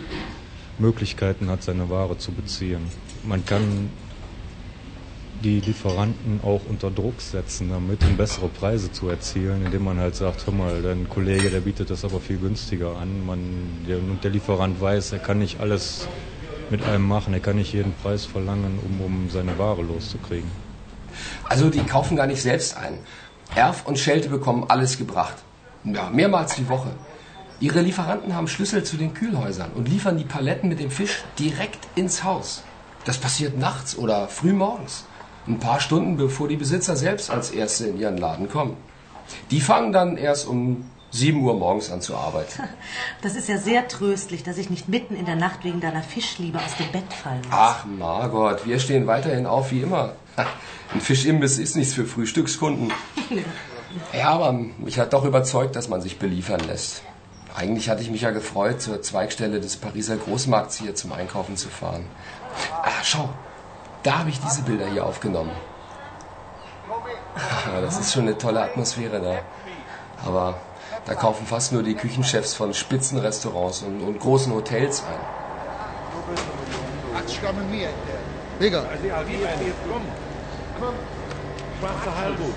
Möglichkeiten 0.79 1.49
hat, 1.49 1.63
seine 1.63 1.89
Ware 1.89 2.17
zu 2.17 2.33
beziehen. 2.33 2.81
Man 3.23 3.45
kann 3.45 3.89
die 5.43 5.61
Lieferanten 5.61 6.41
auch 6.43 6.61
unter 6.67 6.91
Druck 6.91 7.21
setzen, 7.21 7.69
damit 7.69 8.03
um 8.03 8.17
bessere 8.17 8.47
Preise 8.47 8.91
zu 8.91 9.09
erzielen, 9.09 9.65
indem 9.65 9.85
man 9.85 9.99
halt 9.99 10.15
sagt, 10.15 10.45
hör 10.45 10.53
mal, 10.53 10.81
dein 10.81 11.09
Kollege, 11.09 11.49
der 11.49 11.61
bietet 11.61 11.89
das 11.89 12.03
aber 12.03 12.19
viel 12.19 12.37
günstiger 12.37 12.97
an. 12.97 13.25
Man, 13.25 13.39
der, 13.87 13.97
und 13.97 14.23
der 14.23 14.31
Lieferant 14.31 14.81
weiß, 14.81 15.13
er 15.13 15.19
kann 15.19 15.39
nicht 15.39 15.59
alles 15.59 16.07
mit 16.69 16.83
einem 16.83 17.07
machen, 17.07 17.33
er 17.33 17.39
kann 17.39 17.55
nicht 17.55 17.73
jeden 17.73 17.93
Preis 17.93 18.25
verlangen, 18.25 18.79
um, 18.85 19.01
um 19.01 19.29
seine 19.29 19.57
Ware 19.57 19.81
loszukriegen. 19.81 20.49
Also 21.45 21.69
die 21.69 21.83
kaufen 21.83 22.17
gar 22.17 22.27
nicht 22.27 22.41
selbst 22.41 22.77
ein. 22.77 22.99
Erf 23.55 23.85
und 23.87 23.97
Schelte 23.97 24.29
bekommen 24.29 24.65
alles 24.67 24.97
gebracht. 24.97 25.35
Ja, 25.83 26.09
mehrmals 26.09 26.55
die 26.55 26.67
Woche. 26.69 26.91
Ihre 27.61 27.81
Lieferanten 27.81 28.35
haben 28.35 28.47
Schlüssel 28.47 28.83
zu 28.83 28.95
den 28.95 29.13
Kühlhäusern 29.13 29.71
und 29.73 29.89
liefern 29.89 30.17
die 30.17 30.23
Paletten 30.23 30.69
mit 30.69 30.79
dem 30.79 30.91
Fisch 30.91 31.23
direkt 31.37 31.87
ins 31.95 32.23
Haus. 32.23 32.63
Das 33.05 33.17
passiert 33.17 33.57
nachts 33.57 33.97
oder 33.97 34.27
früh 34.27 34.53
morgens. 34.53 35.05
Ein 35.47 35.59
paar 35.59 35.79
Stunden 35.79 36.17
bevor 36.17 36.47
die 36.47 36.57
Besitzer 36.57 36.95
selbst 36.95 37.31
als 37.31 37.51
Erste 37.51 37.87
in 37.87 37.99
ihren 37.99 38.17
Laden 38.17 38.49
kommen. 38.49 38.77
Die 39.51 39.61
fangen 39.61 39.91
dann 39.91 40.17
erst 40.17 40.47
um 40.47 40.85
7 41.11 41.41
Uhr 41.41 41.55
morgens 41.55 41.91
an 41.91 42.01
zu 42.01 42.15
arbeiten. 42.15 42.63
Das 43.21 43.35
ist 43.35 43.49
ja 43.49 43.57
sehr 43.57 43.87
tröstlich, 43.87 44.43
dass 44.43 44.57
ich 44.57 44.69
nicht 44.69 44.87
mitten 44.87 45.15
in 45.15 45.25
der 45.25 45.35
Nacht 45.35 45.63
wegen 45.63 45.81
deiner 45.81 46.03
Fischliebe 46.03 46.57
aus 46.57 46.77
dem 46.77 46.89
Bett 46.91 47.11
fallen 47.11 47.41
muss. 47.41 47.51
Ach, 47.51 47.85
Margot, 47.85 48.65
wir 48.65 48.79
stehen 48.79 49.07
weiterhin 49.07 49.45
auf 49.45 49.71
wie 49.71 49.81
immer. 49.81 50.13
Ein 50.93 51.01
Fischimbiss 51.01 51.57
ist 51.57 51.75
nichts 51.75 51.93
für 51.93 52.05
Frühstückskunden. 52.05 52.91
Ja, 54.13 54.29
aber 54.29 54.53
mich 54.53 54.99
hat 54.99 55.13
doch 55.13 55.25
überzeugt, 55.25 55.75
dass 55.75 55.89
man 55.89 55.99
sich 55.99 56.19
beliefern 56.19 56.59
lässt. 56.59 57.01
Eigentlich 57.55 57.89
hatte 57.89 58.03
ich 58.03 58.11
mich 58.11 58.21
ja 58.21 58.29
gefreut, 58.29 58.83
zur 58.83 59.01
Zweigstelle 59.01 59.59
des 59.59 59.77
Pariser 59.77 60.15
Großmarkts 60.15 60.77
hier 60.77 60.93
zum 60.93 61.11
Einkaufen 61.11 61.57
zu 61.57 61.69
fahren. 61.69 62.05
Ah, 62.83 62.91
schau, 63.03 63.29
da 64.03 64.19
habe 64.19 64.29
ich 64.29 64.39
diese 64.39 64.61
Bilder 64.63 64.87
hier 64.87 65.05
aufgenommen. 65.05 65.51
Das 67.81 67.99
ist 67.99 68.13
schon 68.13 68.23
eine 68.23 68.37
tolle 68.37 68.61
Atmosphäre 68.61 69.21
da. 69.21 69.39
Aber 70.27 70.55
da 71.05 71.15
kaufen 71.15 71.45
fast 71.45 71.71
nur 71.71 71.83
die 71.83 71.95
Küchenchefs 71.95 72.53
von 72.53 72.73
Spitzenrestaurants 72.73 73.83
und, 73.83 74.01
und 74.01 74.19
großen 74.19 74.53
Hotels 74.53 75.03
ein. 75.03 75.19
Digga. 78.59 78.83
Schwarze 81.79 82.15
Halbut. 82.15 82.53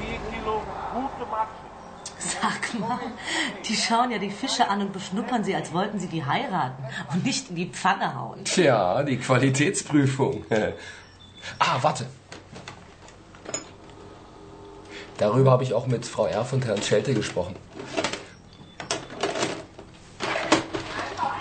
4 0.00 0.08
Kilo 0.30 0.62
gute 0.94 1.30
Matsche. 1.30 1.67
Sag 2.18 2.78
mal, 2.78 2.98
die 3.68 3.76
schauen 3.76 4.10
ja 4.10 4.18
die 4.18 4.30
Fische 4.30 4.68
an 4.68 4.80
und 4.80 4.92
beschnuppern 4.92 5.44
sie, 5.44 5.54
als 5.54 5.72
wollten 5.72 6.00
sie 6.00 6.08
die 6.08 6.24
heiraten 6.24 6.82
und 7.12 7.24
nicht 7.24 7.50
in 7.50 7.56
die 7.56 7.66
Pfanne 7.66 8.14
hauen. 8.14 8.44
Tja, 8.44 9.02
die 9.04 9.18
Qualitätsprüfung. 9.18 10.44
ah, 11.58 11.78
warte. 11.80 12.06
Darüber 15.16 15.52
habe 15.52 15.62
ich 15.62 15.74
auch 15.74 15.86
mit 15.86 16.06
Frau 16.06 16.26
Erf 16.26 16.52
und 16.52 16.64
Herrn 16.66 16.82
Schelte 16.82 17.14
gesprochen. 17.14 17.54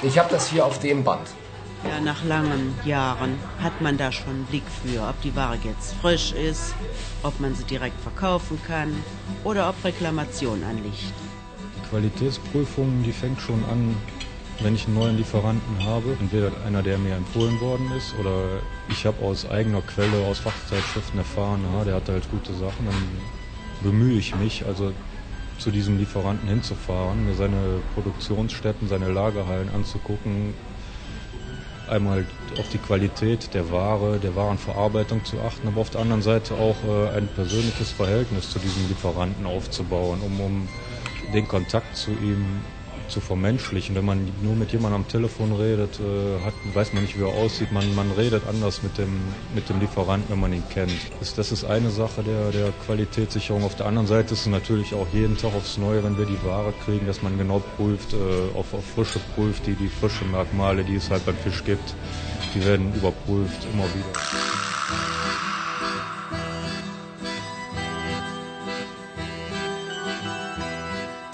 Ich 0.04 0.18
habe 0.20 0.30
das 0.30 0.50
hier 0.50 0.66
auf 0.66 0.80
dem 0.80 1.04
Band. 1.04 1.28
Ja, 1.86 2.02
nach 2.02 2.24
langen 2.24 2.76
Jahren 2.86 3.38
hat 3.62 3.82
man 3.82 3.98
da 3.98 4.12
schon 4.12 4.32
einen 4.32 4.46
Blick 4.46 4.64
für, 4.82 5.08
ob 5.08 5.22
die 5.22 5.36
Ware 5.36 5.58
jetzt 5.64 5.94
frisch 5.96 6.32
ist, 6.32 6.74
ob 7.24 7.40
man 7.40 7.54
sie 7.56 7.64
direkt 7.66 8.00
verkaufen 8.02 8.60
kann 8.66 8.94
oder 9.44 9.70
ob 9.70 9.84
Reklamation 9.84 10.64
anliegt. 10.64 11.14
Die 11.76 11.90
Qualitätsprüfung, 11.90 13.04
die 13.04 13.12
fängt 13.12 13.40
schon 13.40 13.64
an, 13.66 13.96
wenn 14.60 14.76
ich 14.76 14.86
einen 14.88 14.96
neuen 14.96 15.18
Lieferanten 15.18 15.86
habe. 15.86 16.18
Entweder 16.20 16.52
einer, 16.66 16.82
der 16.82 16.98
mir 16.98 17.16
empfohlen 17.16 17.60
worden 17.62 17.92
ist, 17.96 18.16
oder 18.20 18.60
ich 18.90 19.06
habe 19.06 19.24
aus 19.24 19.50
eigener 19.50 19.82
Quelle, 19.82 20.26
aus 20.26 20.40
Fachzeitschriften 20.40 21.20
erfahren, 21.20 21.62
ja, 21.74 21.84
der 21.84 21.96
hat 21.96 22.10
halt 22.10 22.30
gute 22.32 22.54
Sachen, 22.54 22.86
dann 22.86 23.08
bemühe 23.84 24.18
ich 24.18 24.36
mich, 24.36 24.66
also 24.66 24.94
zu 25.60 25.72
diesem 25.72 25.98
Lieferanten 25.98 26.48
hinzufahren, 26.50 27.26
mir 27.26 27.34
seine 27.34 27.82
Produktionsstätten, 27.94 28.88
seine 28.88 29.10
Lagerhallen 29.12 29.70
anzugucken, 29.70 30.54
einmal 31.90 32.26
auf 32.60 32.70
die 32.70 32.78
Qualität 32.78 33.54
der 33.54 33.72
Ware, 33.72 34.20
der 34.20 34.36
Warenverarbeitung 34.36 35.24
zu 35.26 35.40
achten, 35.42 35.68
aber 35.68 35.82
auf 35.82 35.90
der 35.90 36.02
anderen 36.02 36.22
Seite 36.22 36.56
auch 36.56 36.78
äh, 36.84 37.18
ein 37.18 37.28
persönliches 37.28 37.92
Verhältnis 37.92 38.50
zu 38.50 38.60
diesem 38.60 38.88
Lieferanten 38.88 39.46
aufzubauen, 39.46 40.20
um, 40.22 40.40
um 40.40 40.70
den 41.34 41.48
Kontakt 41.48 41.96
zu 41.96 42.12
ihm 42.12 42.62
zu 43.08 43.22
vermenschlichen. 43.22 43.96
Wenn 43.96 44.06
man 44.06 44.32
nur 44.42 44.56
mit 44.56 44.72
jemandem 44.72 45.02
am 45.02 45.08
Telefon 45.08 45.54
redet, 45.54 46.00
äh, 46.00 46.44
hat, 46.46 46.54
weiß 46.74 46.94
man 46.94 47.04
nicht, 47.04 47.18
wie 47.18 47.24
er 47.24 47.34
aussieht. 47.34 47.72
Man, 47.72 47.96
man 47.96 48.12
redet 48.12 48.44
anders 48.48 48.84
mit 48.84 48.98
dem, 48.98 49.20
mit 49.54 49.70
dem 49.70 49.80
Lieferanten, 49.80 50.30
wenn 50.30 50.40
man 50.40 50.54
ihn 50.54 50.64
kennt. 50.70 50.92
Das, 51.20 51.34
das 51.36 51.52
ist 51.52 51.64
eine 51.64 51.90
Sache 51.90 52.24
der, 52.24 52.52
der 52.52 52.72
Qualitätssicherung. 52.86 53.64
Auf 53.64 53.76
der 53.76 53.86
anderen 53.86 54.08
Seite 54.08 54.34
ist 54.34 54.42
es 54.42 54.48
natürlich 54.48 54.94
auch 54.94 55.08
jeden 55.14 55.38
Tag 55.38 55.54
aufs 55.54 55.78
Neue, 55.78 56.04
wenn 56.04 56.18
wir 56.18 56.26
die 56.26 56.42
Ware 56.44 56.74
kriegen, 56.86 57.06
dass 57.06 57.22
man 57.22 57.38
genau 57.38 57.62
prüft, 57.78 58.14
äh, 58.14 58.18
auf, 58.58 58.74
auf 58.74 58.86
Frische 58.86 59.20
prüft, 59.36 59.68
die, 59.68 59.76
die 59.76 59.90
frische 59.90 60.26
Merkmale, 60.26 60.84
die 60.84 60.96
es 60.96 61.10
halt 61.10 61.26
beim 61.26 61.36
Fisch 61.36 61.64
gibt, 61.64 61.96
die 62.54 62.66
werden 62.66 62.94
überprüft, 62.94 63.68
immer 63.74 63.86
wieder. 63.86 64.57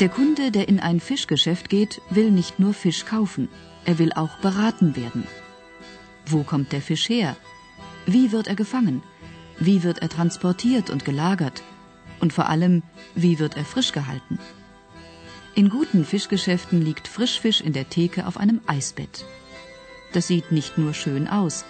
Der 0.04 0.10
Kunde, 0.10 0.52
der 0.52 0.68
in 0.68 0.82
ein 0.82 1.00
Fischgeschäft 1.00 1.70
geht, 1.70 2.02
will 2.10 2.30
nicht 2.30 2.60
nur 2.60 2.74
Fisch 2.74 3.06
kaufen, 3.06 3.48
er 3.86 4.00
will 4.00 4.12
auch 4.12 4.36
beraten 4.40 4.98
werden. 4.98 5.26
Wo 6.26 6.44
kommt 6.44 6.74
der 6.74 6.82
Fisch 6.82 7.08
her? 7.08 7.38
Wie 8.06 8.34
wird 8.34 8.48
er 8.48 8.56
gefangen? 8.56 9.02
Wie 9.60 9.82
wird 9.82 10.00
er 10.00 10.10
transportiert 10.10 10.90
und 10.90 11.06
gelagert? 11.06 11.64
Und 12.20 12.34
vor 12.34 12.50
allem, 12.50 12.84
wie 13.16 13.40
wird 13.40 13.56
er 13.56 13.64
frisch 13.64 13.94
gehalten? 13.94 14.40
In 15.56 15.70
guten 15.70 16.04
Fischgeschäften 16.04 16.82
liegt 16.82 17.08
Frischfisch 17.08 17.62
in 17.62 17.72
der 17.72 17.88
Theke 17.90 18.28
auf 18.28 18.36
einem 18.36 18.60
Eisbett. 18.68 19.24
Das 20.12 20.28
sieht 20.28 20.52
nicht 20.52 20.78
nur 20.78 20.94
schön 20.94 21.30
aus. 21.30 21.64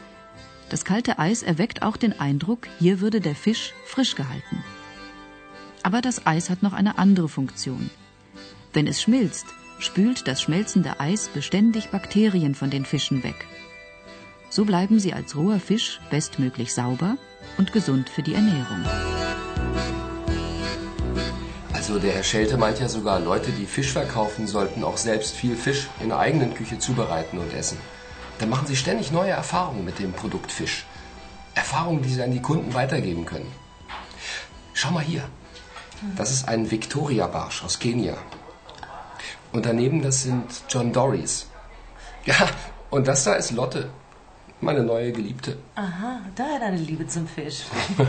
Das 0.69 0.85
kalte 0.85 1.19
Eis 1.19 1.43
erweckt 1.43 1.83
auch 1.83 1.97
den 1.97 2.19
Eindruck, 2.19 2.67
hier 2.79 2.99
würde 2.99 3.21
der 3.21 3.35
Fisch 3.35 3.75
frisch 3.85 4.15
gehalten. 4.15 4.63
Aber 5.83 6.01
das 6.01 6.25
Eis 6.25 6.49
hat 6.49 6.63
noch 6.63 6.73
eine 6.73 6.97
andere 6.97 7.29
Funktion. 7.29 7.91
Wenn 8.73 8.87
es 8.87 9.03
schmilzt, 9.03 9.45
spült 9.77 10.27
das 10.27 10.41
schmelzende 10.41 10.99
Eis 10.99 11.27
beständig 11.27 11.89
Bakterien 11.89 12.55
von 12.55 12.71
den 12.71 12.85
Fischen 12.85 13.23
weg. 13.23 13.45
So 14.49 14.65
bleiben 14.65 14.99
sie 14.99 15.13
als 15.13 15.35
roher 15.35 15.59
Fisch 15.59 15.99
bestmöglich 16.09 16.73
sauber 16.73 17.17
und 17.59 17.71
gesund 17.71 18.09
für 18.09 18.23
die 18.23 18.33
Ernährung. 18.33 18.83
Also 21.71 21.99
der 21.99 22.13
Herr 22.13 22.23
Schelte 22.23 22.57
meint 22.57 22.79
ja 22.79 22.89
sogar, 22.89 23.19
Leute, 23.19 23.51
die 23.51 23.67
Fisch 23.67 23.91
verkaufen, 23.91 24.47
sollten 24.47 24.83
auch 24.83 24.97
selbst 24.97 25.35
viel 25.35 25.55
Fisch 25.55 25.87
in 25.99 26.09
der 26.09 26.17
eigenen 26.17 26.55
Küche 26.55 26.79
zubereiten 26.79 27.37
und 27.37 27.53
essen. 27.53 27.77
Dann 28.39 28.49
machen 28.49 28.65
sie 28.65 28.75
ständig 28.75 29.11
neue 29.11 29.31
Erfahrungen 29.31 29.85
mit 29.85 29.99
dem 29.99 30.13
Produkt 30.13 30.51
Fisch. 30.51 30.85
Erfahrungen, 31.53 32.01
die 32.01 32.09
sie 32.09 32.23
an 32.23 32.31
die 32.31 32.41
Kunden 32.41 32.73
weitergeben 32.73 33.25
können. 33.25 33.51
Schau 34.73 34.89
mal 34.89 35.03
hier. 35.03 35.23
Das 36.17 36.31
ist 36.31 36.47
ein 36.47 36.71
Victoria-Barsch 36.71 37.63
aus 37.63 37.77
Kenia. 37.77 38.17
Und 39.53 39.65
daneben, 39.65 40.01
das 40.01 40.23
sind 40.23 40.63
John 40.67 40.91
Dories. 40.91 41.47
Ja, 42.25 42.47
und 42.89 43.07
das 43.07 43.23
da 43.23 43.35
ist 43.35 43.51
Lotte, 43.51 43.89
meine 44.61 44.83
neue 44.83 45.11
Geliebte. 45.11 45.57
Aha, 45.75 46.21
daher 46.35 46.59
deine 46.59 46.77
Liebe 46.77 47.05
zum 47.07 47.27
Fisch. 47.27 47.61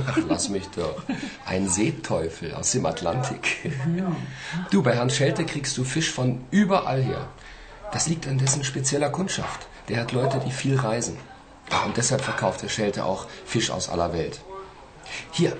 Ach, 0.06 0.18
lass 0.26 0.48
mich 0.48 0.66
doch. 0.68 1.02
Ein 1.44 1.68
Seeteufel 1.68 2.54
aus 2.54 2.72
dem 2.72 2.86
Atlantik. 2.86 3.70
Du, 4.70 4.82
bei 4.82 4.94
Herrn 4.94 5.10
Schelte 5.10 5.44
kriegst 5.44 5.76
du 5.76 5.84
Fisch 5.84 6.10
von 6.10 6.40
überall 6.50 7.02
her. 7.02 7.28
Das 7.92 8.08
liegt 8.08 8.26
an 8.26 8.38
dessen 8.38 8.64
spezieller 8.64 9.10
Kundschaft. 9.10 9.66
Der 9.88 10.00
hat 10.00 10.12
Leute, 10.12 10.40
die 10.46 10.50
viel 10.50 10.78
reisen. 10.78 11.18
Ah, 11.70 11.84
und 11.84 11.96
deshalb 11.96 12.22
verkauft 12.22 12.62
der 12.62 12.68
Schelte 12.68 13.04
auch 13.04 13.26
Fisch 13.44 13.70
aus 13.70 13.88
aller 13.88 14.12
Welt. 14.12 14.40
Hier, 15.30 15.56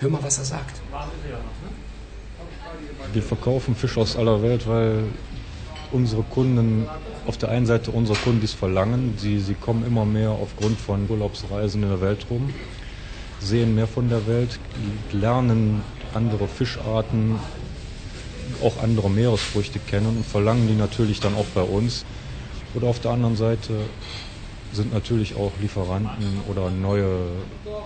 hör 0.00 0.10
mal, 0.10 0.22
was 0.22 0.38
er 0.38 0.44
sagt. 0.44 0.80
Wir 3.12 3.22
verkaufen 3.22 3.74
Fisch 3.74 3.98
aus 3.98 4.16
aller 4.16 4.42
Welt, 4.42 4.66
weil 4.66 5.04
unsere 5.90 6.22
Kunden, 6.22 6.86
auf 7.26 7.36
der 7.36 7.48
einen 7.48 7.66
Seite 7.66 7.90
unsere 7.90 8.18
Kunden 8.18 8.40
dies 8.40 8.52
verlangen. 8.52 9.14
Sie, 9.18 9.40
sie 9.40 9.54
kommen 9.54 9.84
immer 9.84 10.04
mehr 10.04 10.30
aufgrund 10.30 10.80
von 10.80 11.08
Urlaubsreisen 11.08 11.82
in 11.82 11.88
der 11.88 12.00
Welt 12.00 12.26
rum, 12.30 12.54
sehen 13.40 13.74
mehr 13.74 13.86
von 13.86 14.08
der 14.08 14.26
Welt, 14.26 14.60
lernen 15.10 15.82
andere 16.14 16.48
Fischarten, 16.48 17.40
auch 18.62 18.76
andere 18.82 19.10
Meeresfrüchte 19.10 19.80
kennen 19.80 20.18
und 20.18 20.26
verlangen 20.26 20.66
die 20.68 20.74
natürlich 20.74 21.20
dann 21.20 21.34
auch 21.34 21.46
bei 21.46 21.62
uns. 21.62 22.04
Oder 22.74 22.86
auf 22.88 23.00
der 23.00 23.10
anderen 23.10 23.36
Seite 23.36 23.72
sind 24.72 24.92
natürlich 24.92 25.34
auch 25.34 25.52
Lieferanten 25.58 26.40
oder 26.48 26.70
neue 26.70 27.16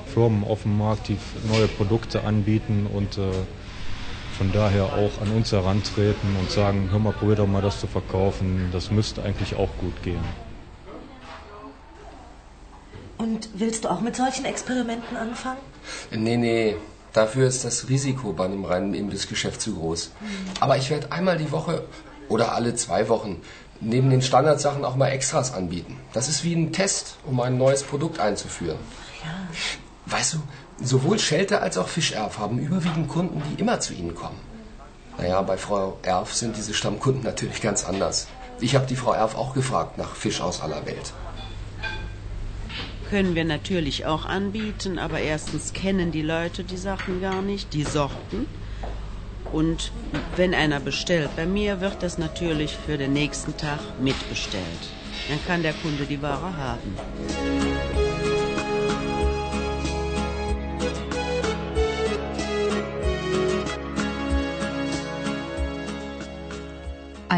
Firmen 0.07 0.45
auf 0.45 0.63
dem 0.63 0.77
Markt, 0.77 1.09
die 1.09 1.17
neue 1.49 1.69
Produkte 1.69 2.25
anbieten 2.25 2.87
und 2.87 3.17
äh, 3.17 3.23
von 4.37 4.53
daher 4.53 4.85
auch 4.85 5.21
an 5.23 5.31
uns 5.35 5.53
herantreten 5.53 6.37
und 6.39 6.51
sagen, 6.51 6.89
hör 6.91 6.99
mal, 6.99 7.13
probier 7.13 7.37
doch 7.37 7.47
mal 7.47 7.63
das 7.63 7.81
zu 7.81 7.87
verkaufen, 7.87 8.69
das 8.73 8.91
müsste 8.91 9.23
eigentlich 9.23 9.57
auch 9.57 9.71
gut 9.79 10.03
gehen. 10.03 10.25
Und 13.17 13.49
willst 13.55 13.85
du 13.85 13.91
auch 13.91 14.01
mit 14.01 14.17
solchen 14.17 14.45
Experimenten 14.45 15.17
anfangen? 15.17 15.61
Nee, 16.11 16.37
nee, 16.37 16.77
dafür 17.13 17.47
ist 17.47 17.65
das 17.65 17.89
Risiko 17.89 18.33
bei 18.33 18.45
einem 18.45 18.65
reinen 18.65 18.93
Imbissgeschäft 18.93 19.61
zu 19.61 19.75
groß. 19.77 20.11
Aber 20.61 20.77
ich 20.77 20.91
werde 20.91 21.13
einmal 21.13 21.39
die 21.39 21.51
Woche 21.53 21.85
oder 22.29 22.55
alle 22.55 22.75
zwei 22.75 23.09
Wochen 23.09 23.41
neben 23.81 24.11
den 24.11 24.23
Standardsachen 24.23 24.85
auch 24.85 24.97
mal 24.97 25.09
Extras 25.09 25.53
anbieten. 25.53 25.97
Das 26.13 26.29
ist 26.29 26.45
wie 26.45 26.55
ein 26.55 26.73
Test, 26.73 27.17
um 27.25 27.41
ein 27.41 27.57
neues 27.57 27.83
Produkt 27.83 28.19
einzuführen. 28.19 28.79
Ja. 29.23 29.31
Weißt 30.07 30.35
du, 30.35 30.39
sowohl 30.81 31.19
Schelte 31.19 31.61
als 31.61 31.79
auch 31.79 31.89
Fischerf 31.89 32.39
haben 32.39 32.59
überwiegend 32.59 33.09
Kunden, 33.09 33.43
die 33.49 33.61
immer 33.61 33.81
zu 33.81 33.95
ihnen 33.95 34.15
kommen. 34.15 34.39
Naja, 35.19 35.41
bei 35.43 35.57
Frau 35.57 35.99
Erf 36.03 36.35
sind 36.35 36.57
diese 36.57 36.75
Stammkunden 36.75 37.23
natürlich 37.23 37.61
ganz 37.61 37.85
anders. 37.85 38.27
Ich 38.61 38.75
habe 38.75 38.87
die 38.87 38.97
Frau 38.97 39.13
Erf 39.13 39.37
auch 39.37 39.55
gefragt 39.55 39.99
nach 39.99 40.15
Fisch 40.15 40.41
aus 40.41 40.61
aller 40.61 40.85
Welt. 40.87 41.13
Können 43.11 43.35
wir 43.35 43.45
natürlich 43.45 44.07
auch 44.07 44.25
anbieten, 44.25 44.99
aber 44.99 45.21
erstens 45.21 45.73
kennen 45.73 46.11
die 46.11 46.23
Leute 46.23 46.65
die 46.65 46.77
Sachen 46.77 47.21
gar 47.21 47.43
nicht, 47.43 47.73
die 47.75 47.85
Sorten. 47.85 48.47
Und 49.53 49.93
wenn 50.37 50.55
einer 50.55 50.81
bestellt 50.81 51.31
bei 51.37 51.47
mir, 51.47 51.81
wird 51.81 52.03
das 52.03 52.19
natürlich 52.19 52.77
für 52.77 52.99
den 52.99 53.13
nächsten 53.13 53.57
Tag 53.57 53.79
mitbestellt. 54.01 54.65
Dann 55.29 55.39
kann 55.47 55.63
der 55.63 55.75
Kunde 55.75 56.07
die 56.07 56.21
Ware 56.23 56.57
haben. 56.57 56.97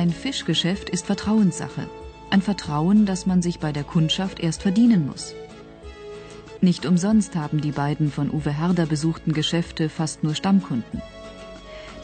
Ein 0.07 0.13
Fischgeschäft 0.13 0.89
ist 0.89 1.07
Vertrauenssache. 1.07 1.89
Ein 2.31 2.41
Vertrauen, 2.41 3.07
das 3.07 3.27
man 3.27 3.43
sich 3.43 3.59
bei 3.59 3.73
der 3.73 3.83
Kundschaft 3.83 4.39
erst 4.39 4.63
verdienen 4.63 5.05
muss. 5.05 5.35
Nicht 6.61 6.87
umsonst 6.87 7.35
haben 7.35 7.61
die 7.61 7.73
beiden 7.73 8.13
von 8.13 8.31
Uwe 8.31 8.57
Herder 8.57 8.87
besuchten 8.87 9.33
Geschäfte 9.33 9.89
fast 9.89 10.23
nur 10.23 10.37
Stammkunden. 10.37 11.03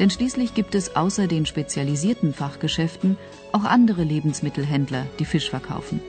Denn 0.00 0.10
schließlich 0.10 0.54
gibt 0.54 0.74
es 0.74 0.96
außer 0.96 1.28
den 1.28 1.46
spezialisierten 1.46 2.34
Fachgeschäften 2.34 3.18
auch 3.52 3.62
andere 3.62 4.02
Lebensmittelhändler, 4.02 5.06
die 5.20 5.24
Fisch 5.24 5.48
verkaufen. 5.48 6.00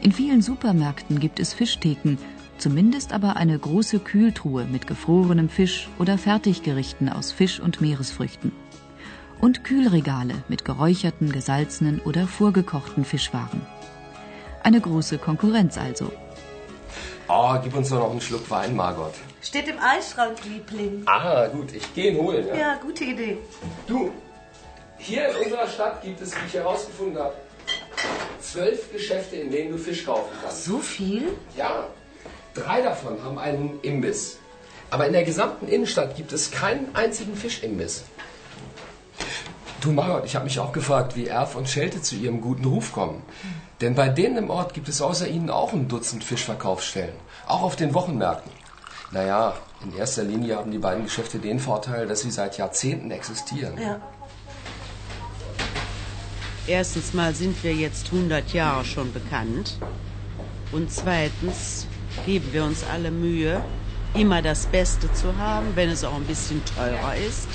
In 0.00 0.12
vielen 0.12 0.40
Supermärkten 0.40 1.18
gibt 1.18 1.40
es 1.40 1.52
Fischtheken, 1.52 2.16
zumindest 2.58 3.12
aber 3.12 3.34
eine 3.34 3.58
große 3.58 3.98
Kühltruhe 3.98 4.66
mit 4.66 4.86
gefrorenem 4.86 5.48
Fisch 5.48 5.88
oder 5.98 6.16
Fertiggerichten 6.16 7.08
aus 7.08 7.32
Fisch 7.32 7.58
und 7.58 7.80
Meeresfrüchten. 7.80 8.52
Und 9.40 9.64
Kühlregale 9.64 10.34
mit 10.48 10.64
geräucherten, 10.64 11.32
gesalzenen 11.32 12.00
oder 12.00 12.26
vorgekochten 12.26 13.04
Fischwaren. 13.04 13.62
Eine 14.62 14.80
große 14.80 15.16
Konkurrenz 15.16 15.78
also. 15.78 16.12
Oh, 17.26 17.54
gib 17.62 17.74
uns 17.74 17.88
doch 17.88 18.00
noch 18.00 18.10
einen 18.10 18.20
Schluck 18.20 18.50
Wein, 18.50 18.76
Margot. 18.76 19.14
Steht 19.40 19.68
im 19.68 19.78
Eisschrank, 19.78 20.36
Liebling. 20.44 21.02
Ah, 21.06 21.46
gut, 21.46 21.72
ich 21.72 21.94
gehe 21.94 22.12
ihn 22.12 22.18
holen. 22.18 22.46
Ja? 22.48 22.54
Ja, 22.56 22.74
gute 22.82 23.04
Idee. 23.04 23.38
Du, 23.86 24.10
hier 24.98 25.30
in 25.30 25.44
unserer 25.44 25.66
Stadt 25.66 26.02
gibt 26.02 26.20
es, 26.20 26.34
wie 26.34 26.46
ich 26.46 26.54
herausgefunden 26.54 27.18
habe, 27.18 27.34
zwölf 28.40 28.92
Geschäfte, 28.92 29.36
in 29.36 29.50
denen 29.50 29.72
du 29.72 29.78
Fisch 29.78 30.04
kaufen 30.04 30.30
kannst. 30.42 30.64
So 30.64 30.78
viel? 30.78 31.28
Ja, 31.56 31.86
drei 32.52 32.82
davon 32.82 33.22
haben 33.24 33.38
einen 33.38 33.80
Imbiss. 33.80 34.38
Aber 34.90 35.06
in 35.06 35.14
der 35.14 35.24
gesamten 35.24 35.68
Innenstadt 35.68 36.16
gibt 36.16 36.32
es 36.32 36.50
keinen 36.50 36.94
einzigen 36.94 37.34
Fischimbiss. 37.34 38.04
Du 39.80 39.92
Margot, 39.92 40.26
ich 40.26 40.34
habe 40.34 40.44
mich 40.44 40.58
auch 40.58 40.72
gefragt, 40.72 41.16
wie 41.16 41.26
Erf 41.26 41.54
und 41.54 41.68
Schelte 41.68 42.02
zu 42.02 42.14
ihrem 42.14 42.42
guten 42.42 42.66
Ruf 42.66 42.92
kommen. 42.92 43.22
Denn 43.80 43.94
bei 43.94 44.10
denen 44.10 44.36
im 44.36 44.50
Ort 44.50 44.74
gibt 44.74 44.90
es 44.90 45.00
außer 45.00 45.26
ihnen 45.26 45.48
auch 45.48 45.72
ein 45.72 45.88
Dutzend 45.88 46.22
Fischverkaufsstellen. 46.22 47.14
Auch 47.46 47.62
auf 47.62 47.76
den 47.76 47.94
Wochenmärkten. 47.94 48.52
Naja, 49.10 49.54
in 49.82 49.96
erster 49.96 50.22
Linie 50.22 50.56
haben 50.56 50.70
die 50.70 50.78
beiden 50.78 51.04
Geschäfte 51.04 51.38
den 51.38 51.58
Vorteil, 51.58 52.06
dass 52.06 52.20
sie 52.20 52.30
seit 52.30 52.58
Jahrzehnten 52.58 53.10
existieren. 53.10 53.78
Ja. 53.80 54.00
Erstens 56.66 57.14
mal 57.14 57.34
sind 57.34 57.64
wir 57.64 57.72
jetzt 57.72 58.12
100 58.12 58.52
Jahre 58.52 58.84
schon 58.84 59.10
bekannt. 59.14 59.78
Und 60.72 60.92
zweitens 60.92 61.86
geben 62.26 62.52
wir 62.52 62.64
uns 62.64 62.84
alle 62.92 63.10
Mühe, 63.10 63.64
immer 64.12 64.42
das 64.42 64.66
Beste 64.66 65.10
zu 65.14 65.38
haben, 65.38 65.68
wenn 65.74 65.88
es 65.88 66.04
auch 66.04 66.14
ein 66.14 66.26
bisschen 66.26 66.62
teurer 66.76 67.16
ist 67.16 67.48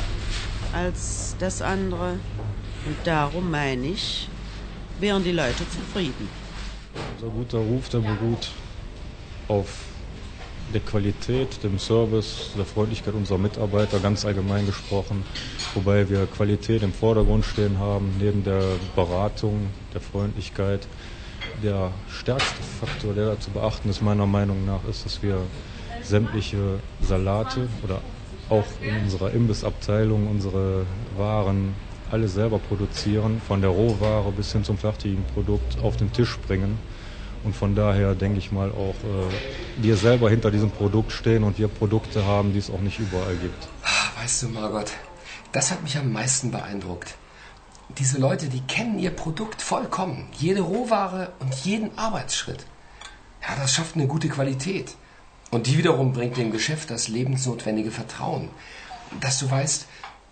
als 0.76 1.36
das 1.40 1.62
andere. 1.62 2.20
Und 2.86 2.98
darum 3.04 3.50
meine 3.50 3.88
ich, 3.88 4.28
wären 5.00 5.24
die 5.24 5.32
Leute 5.32 5.68
zufrieden. 5.70 6.30
Unser 7.16 7.34
guter 7.34 7.58
Ruf, 7.58 7.90
der 7.90 8.00
beruht 8.00 8.50
auf 9.48 9.68
der 10.74 10.82
Qualität, 10.82 11.64
dem 11.64 11.80
Service, 11.80 12.52
der 12.58 12.66
Freundlichkeit 12.66 13.14
unserer 13.14 13.38
Mitarbeiter, 13.38 14.00
ganz 14.00 14.26
allgemein 14.26 14.66
gesprochen. 14.66 15.24
Wobei 15.74 16.10
wir 16.10 16.26
Qualität 16.26 16.84
im 16.84 16.94
Vordergrund 16.94 17.46
stehen 17.46 17.80
haben, 17.80 18.16
neben 18.20 18.44
der 18.44 18.62
Beratung, 18.96 19.68
der 19.94 20.02
Freundlichkeit. 20.02 20.88
Der 21.64 21.92
stärkste 22.10 22.62
Faktor, 22.80 23.14
der 23.14 23.28
da 23.28 23.40
zu 23.40 23.52
beachten 23.52 23.90
ist, 23.90 24.02
meiner 24.02 24.26
Meinung 24.26 24.66
nach, 24.66 24.84
ist, 24.90 25.06
dass 25.06 25.22
wir 25.22 25.40
sämtliche 26.02 26.80
Salate 27.02 27.68
oder 27.84 28.02
auch 28.50 28.66
in 28.82 29.04
unserer 29.04 29.32
Imbissabteilung 29.32 30.28
unsere 30.28 30.86
Waren 31.18 31.74
alle 32.12 32.28
selber 32.28 32.60
produzieren, 32.60 33.42
von 33.48 33.62
der 33.62 33.72
Rohware 33.72 34.32
bis 34.32 34.52
hin 34.52 34.64
zum 34.64 34.78
fertigen 34.78 35.24
Produkt 35.34 35.78
auf 35.82 35.98
den 35.98 36.14
Tisch 36.14 36.38
bringen. 36.40 36.78
Und 37.44 37.56
von 37.56 37.76
daher 37.76 38.16
denke 38.16 38.40
ich 38.40 38.52
mal 38.52 38.72
auch, 38.72 38.96
äh, 39.04 39.84
wir 39.84 39.98
selber 39.98 40.30
hinter 40.30 40.52
diesem 40.52 40.72
Produkt 40.72 41.12
stehen 41.12 41.44
und 41.44 41.58
wir 41.58 41.68
Produkte 41.68 42.26
haben, 42.26 42.54
die 42.54 42.60
es 42.60 42.70
auch 42.70 42.82
nicht 42.82 43.00
überall 43.00 43.36
gibt. 43.36 43.68
Ah, 43.84 44.06
Weißt 44.22 44.44
du, 44.44 44.50
Margot, 44.50 44.92
das 45.52 45.72
hat 45.72 45.84
mich 45.84 45.98
am 45.98 46.12
meisten 46.12 46.50
beeindruckt. 46.50 47.16
Diese 47.98 48.18
Leute, 48.18 48.48
die 48.48 48.62
kennen 48.62 48.98
ihr 48.98 49.12
Produkt 49.12 49.62
vollkommen. 49.62 50.28
Jede 50.38 50.62
Rohware 50.62 51.34
und 51.40 51.54
jeden 51.66 51.96
Arbeitsschritt. 51.98 52.66
Ja, 53.42 53.56
das 53.62 53.74
schafft 53.74 53.96
eine 53.96 54.08
gute 54.08 54.28
Qualität. 54.30 54.96
Und 55.56 55.68
die 55.68 55.78
wiederum 55.78 56.12
bringt 56.12 56.36
dem 56.36 56.52
Geschäft 56.52 56.90
das 56.92 57.08
lebensnotwendige 57.08 57.90
Vertrauen. 57.90 58.50
Dass 59.22 59.40
du 59.40 59.50
weißt, 59.50 59.86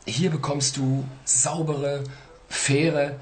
hier 0.06 0.30
bekommst 0.30 0.76
du 0.76 1.06
saubere, 1.24 2.04
faire, 2.50 3.16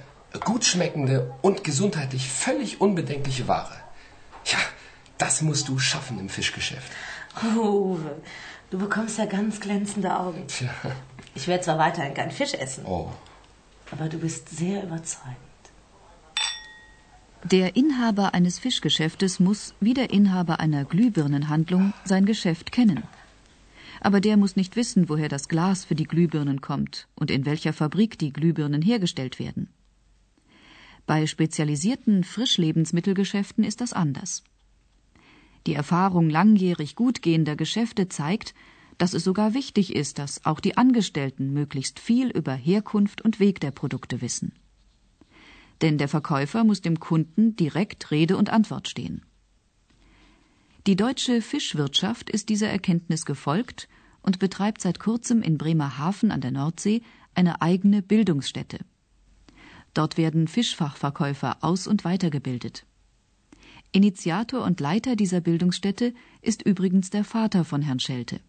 gut 0.44 0.66
schmeckende 0.66 1.32
und 1.44 1.64
gesundheitlich 1.64 2.28
völlig 2.28 2.82
unbedenkliche 2.82 3.48
Ware. 3.48 3.76
Ja, 4.46 4.58
das 5.20 5.44
musst 5.44 5.68
du 5.68 5.78
schaffen 5.78 6.18
im 6.20 6.28
Fischgeschäft. 6.28 6.92
Oh, 7.56 7.94
Uwe, 7.94 8.16
du 8.72 8.80
bekommst 8.80 9.20
ja 9.20 9.26
ganz 9.26 9.60
glänzende 9.60 10.18
Augen. 10.20 10.48
Tja. 10.48 10.72
Ich 11.36 11.48
werde 11.48 11.64
zwar 11.64 11.78
weiterhin 11.78 12.16
kein 12.16 12.32
Fisch 12.32 12.56
essen, 12.56 12.84
Oh. 12.84 13.12
aber 13.92 14.10
du 14.10 14.18
bist 14.18 14.50
sehr 14.50 14.82
überzeugend. 14.82 15.38
Der 17.44 17.76
Inhaber 17.76 18.36
eines 18.36 18.60
Fischgeschäftes 18.60 19.40
muss, 19.40 19.74
wie 19.80 19.96
der 19.96 20.12
Inhaber 20.12 20.60
einer 20.60 20.86
Glühbirnenhandlung, 20.86 21.92
sein 22.06 22.26
Geschäft 22.28 22.72
kennen. 22.72 23.02
Aber 24.00 24.22
der 24.22 24.38
muss 24.38 24.56
nicht 24.56 24.76
wissen, 24.76 25.10
woher 25.10 25.28
das 25.28 25.48
Glas 25.48 25.84
für 25.84 25.96
die 25.96 26.06
Glühbirnen 26.06 26.62
kommt 26.62 27.08
und 27.16 27.32
in 27.32 27.46
welcher 27.48 27.74
Fabrik 27.74 28.20
die 28.20 28.32
Glühbirnen 28.32 28.84
hergestellt 28.84 29.40
werden. 29.40 29.70
Bei 31.08 31.26
spezialisierten 31.26 32.24
Frischlebensmittelgeschäften 32.24 33.64
ist 33.64 33.82
das 33.82 33.92
anders. 33.92 34.44
Die 35.66 35.74
Erfahrung 35.74 36.30
langjährig 36.30 36.96
gut 36.96 37.24
gehender 37.24 37.56
Geschäfte 37.56 38.08
zeigt, 38.08 38.54
dass 39.00 39.16
es 39.16 39.24
sogar 39.24 39.56
wichtig 39.56 39.96
ist, 39.96 40.20
dass 40.20 40.46
auch 40.46 40.60
die 40.60 40.78
Angestellten 40.78 41.54
möglichst 41.54 42.00
viel 42.00 42.30
über 42.30 42.54
Herkunft 42.54 43.24
und 43.24 43.40
Weg 43.40 43.60
der 43.60 43.72
Produkte 43.72 44.22
wissen. 44.22 44.54
Denn 45.82 45.98
der 45.98 46.08
Verkäufer 46.08 46.64
muss 46.64 46.82
dem 46.82 47.00
Kunden 47.00 47.56
direkt 47.56 48.12
Rede 48.12 48.38
und 48.38 48.50
Antwort 48.50 48.88
stehen. 48.88 49.26
Die 50.88 50.96
deutsche 50.96 51.42
Fischwirtschaft 51.42 52.30
ist 52.30 52.50
dieser 52.50 52.70
Erkenntnis 52.70 53.26
gefolgt 53.26 53.88
und 54.22 54.40
betreibt 54.40 54.82
seit 54.82 55.00
kurzem 55.00 55.42
in 55.42 55.58
Bremerhaven 55.58 56.32
an 56.32 56.42
der 56.42 56.52
Nordsee 56.52 57.02
eine 57.34 57.62
eigene 57.62 58.02
Bildungsstätte. 58.02 58.80
Dort 59.94 60.18
werden 60.18 60.48
Fischfachverkäufer 60.48 61.58
aus- 61.62 61.88
und 61.88 62.04
weitergebildet. 62.04 62.86
Initiator 63.92 64.64
und 64.64 64.80
Leiter 64.80 65.16
dieser 65.16 65.42
Bildungsstätte 65.42 66.14
ist 66.42 66.62
übrigens 66.62 67.10
der 67.10 67.26
Vater 67.26 67.66
von 67.66 67.82
Herrn 67.82 68.00
Schelte. 68.00 68.40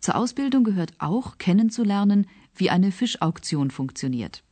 Zur 0.00 0.16
Ausbildung 0.16 0.64
gehört 0.64 0.92
auch 0.98 1.38
kennenzulernen, 1.38 2.26
wie 2.54 2.70
eine 2.70 2.92
Fischauktion 2.92 3.70
funktioniert. 3.70 4.44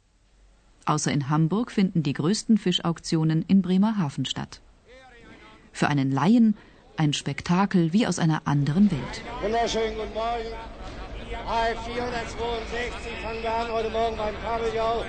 Außer 0.87 1.13
in 1.13 1.29
Hamburg 1.29 1.71
finden 1.71 2.03
die 2.03 2.13
größten 2.13 2.59
Fischauktionen 2.59 3.45
in 3.47 3.63
Bremerhaven 3.63 4.25
statt. 4.25 4.61
Für 5.73 5.89
einen 5.89 6.11
Laien 6.11 6.57
ein 6.97 7.13
Spektakel 7.13 7.93
wie 7.93 8.07
aus 8.07 8.19
einer 8.19 8.43
anderen 8.45 8.91
Welt. 8.91 9.23
Wunderschönen 9.41 9.97
guten 9.97 10.15
Morgen. 10.15 10.53
Hi, 11.47 11.75
462 11.87 13.13
fangen 13.23 13.43
wir 13.43 13.55
an 13.55 13.73
heute 13.73 13.91
Morgen 13.91 14.17
beim 14.17 14.35
Kabeljau. 14.43 15.05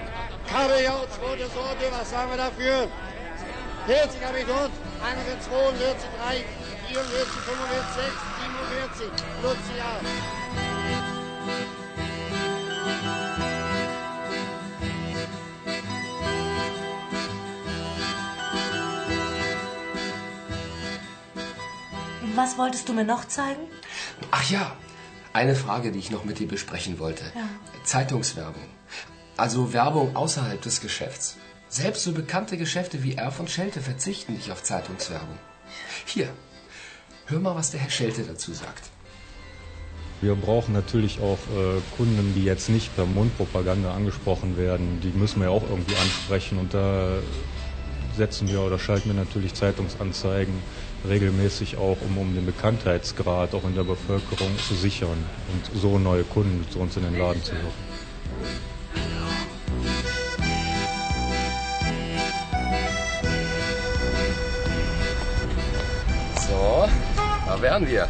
Kabeljau, 0.47 1.05
zweite 1.09 1.47
Sorte, 1.49 1.85
was 1.91 2.09
sagen 2.09 2.31
wir 2.31 2.37
dafür? 2.37 2.87
40 3.87 4.23
habe 4.23 4.39
ich 4.39 4.45
dort, 4.45 4.71
41, 5.01 5.49
3, 5.49 6.45
44, 6.87 7.41
45, 7.41 7.95
6, 7.95 8.13
47, 9.01 9.09
Lucia. 9.43 10.40
Was 22.41 22.57
wolltest 22.57 22.89
du 22.89 22.93
mir 22.93 23.03
noch 23.03 23.25
zeigen? 23.25 23.61
Ach 24.31 24.49
ja, 24.49 24.75
eine 25.31 25.53
Frage, 25.53 25.91
die 25.91 25.99
ich 25.99 26.09
noch 26.09 26.25
mit 26.25 26.39
dir 26.39 26.47
besprechen 26.47 26.97
wollte. 26.97 27.23
Ja. 27.35 27.47
Zeitungswerbung. 27.83 28.63
Also 29.37 29.73
Werbung 29.73 30.15
außerhalb 30.15 30.59
des 30.59 30.81
Geschäfts. 30.81 31.37
Selbst 31.69 32.03
so 32.03 32.13
bekannte 32.13 32.57
Geschäfte 32.57 33.03
wie 33.03 33.13
R 33.13 33.31
von 33.31 33.47
Schelte 33.47 33.79
verzichten 33.79 34.33
nicht 34.33 34.51
auf 34.51 34.63
Zeitungswerbung. 34.63 35.37
Hier, 36.07 36.29
hör 37.27 37.39
mal, 37.39 37.55
was 37.55 37.69
der 37.69 37.79
Herr 37.79 37.91
Schelte 37.91 38.23
dazu 38.23 38.53
sagt. 38.53 38.89
Wir 40.21 40.33
brauchen 40.33 40.73
natürlich 40.73 41.19
auch 41.19 41.37
äh, 41.55 41.79
Kunden, 41.95 42.33
die 42.35 42.43
jetzt 42.43 42.69
nicht 42.69 42.95
per 42.95 43.05
Mundpropaganda 43.05 43.93
angesprochen 43.93 44.57
werden. 44.57 44.99
Die 45.01 45.09
müssen 45.09 45.41
wir 45.41 45.49
ja 45.49 45.53
auch 45.53 45.69
irgendwie 45.69 45.95
ansprechen 45.95 46.57
und 46.57 46.73
da 46.73 47.19
setzen 48.17 48.47
wir 48.47 48.61
oder 48.61 48.79
schalten 48.79 49.09
wir 49.09 49.13
natürlich 49.13 49.53
Zeitungsanzeigen 49.53 50.55
regelmäßig 51.07 51.77
auch, 51.77 51.97
um, 52.01 52.17
um 52.17 52.35
den 52.35 52.45
Bekanntheitsgrad 52.45 53.53
auch 53.53 53.63
in 53.63 53.75
der 53.75 53.83
Bevölkerung 53.83 54.57
zu 54.57 54.75
sichern 54.75 55.17
und 55.53 55.79
so 55.79 55.97
neue 55.97 56.23
Kunden 56.23 56.69
zu 56.71 56.79
uns 56.79 56.95
in 56.97 57.03
den 57.03 57.17
Laden 57.17 57.43
zu 57.43 57.53
locken. 57.53 57.91
So, 66.47 66.89
da 67.47 67.61
wären 67.61 67.87
wir. 67.87 68.07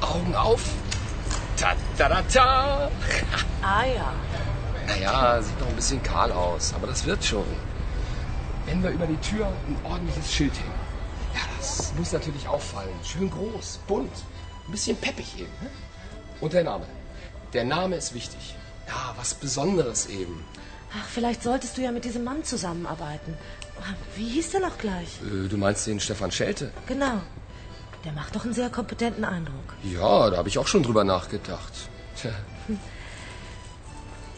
Augen 0.00 0.34
auf. 0.34 0.62
Ta 1.56 1.74
ta 1.96 2.08
ta 2.08 2.22
ta. 2.22 2.90
Ah 3.62 3.84
ja. 3.84 4.12
Naja, 4.86 5.40
sieht 5.40 5.58
noch 5.60 5.68
ein 5.68 5.76
bisschen 5.76 6.02
kahl 6.02 6.32
aus, 6.32 6.74
aber 6.74 6.88
das 6.88 7.06
wird 7.06 7.24
schon. 7.24 7.44
Wenn 8.66 8.82
wir 8.82 8.90
über 8.90 9.06
die 9.06 9.16
Tür 9.16 9.46
ein 9.46 9.76
ordentliches 9.84 10.32
Schild 10.32 10.52
hängen. 10.54 10.81
Das 11.92 11.98
muss 11.98 12.12
natürlich 12.12 12.48
auffallen. 12.48 12.94
Schön 13.04 13.30
groß, 13.30 13.80
bunt, 13.86 14.10
ein 14.66 14.72
bisschen 14.72 14.96
peppig 14.96 15.34
eben. 15.38 15.50
Ne? 15.60 15.70
Und 16.40 16.52
der 16.54 16.64
Name. 16.64 16.86
Der 17.52 17.64
Name 17.64 17.96
ist 17.96 18.14
wichtig. 18.14 18.54
Ja, 18.88 19.14
was 19.16 19.34
Besonderes 19.34 20.06
eben. 20.06 20.42
Ach, 20.98 21.06
vielleicht 21.06 21.42
solltest 21.42 21.76
du 21.76 21.82
ja 21.82 21.92
mit 21.92 22.04
diesem 22.04 22.24
Mann 22.24 22.44
zusammenarbeiten. 22.44 23.36
Wie 24.16 24.28
hieß 24.28 24.50
der 24.52 24.60
noch 24.60 24.78
gleich? 24.78 25.18
Äh, 25.22 25.48
Du 25.48 25.56
meinst 25.58 25.86
den 25.86 26.00
Stefan 26.00 26.30
Schelte? 26.32 26.70
Genau. 26.86 27.20
Der 28.04 28.12
macht 28.12 28.34
doch 28.34 28.44
einen 28.44 28.54
sehr 28.54 28.70
kompetenten 28.70 29.24
Eindruck. 29.24 29.74
Ja, 29.84 30.30
da 30.30 30.36
habe 30.38 30.48
ich 30.48 30.58
auch 30.58 30.66
schon 30.66 30.82
drüber 30.82 31.04
nachgedacht. 31.04 31.72
Tja, 32.16 32.30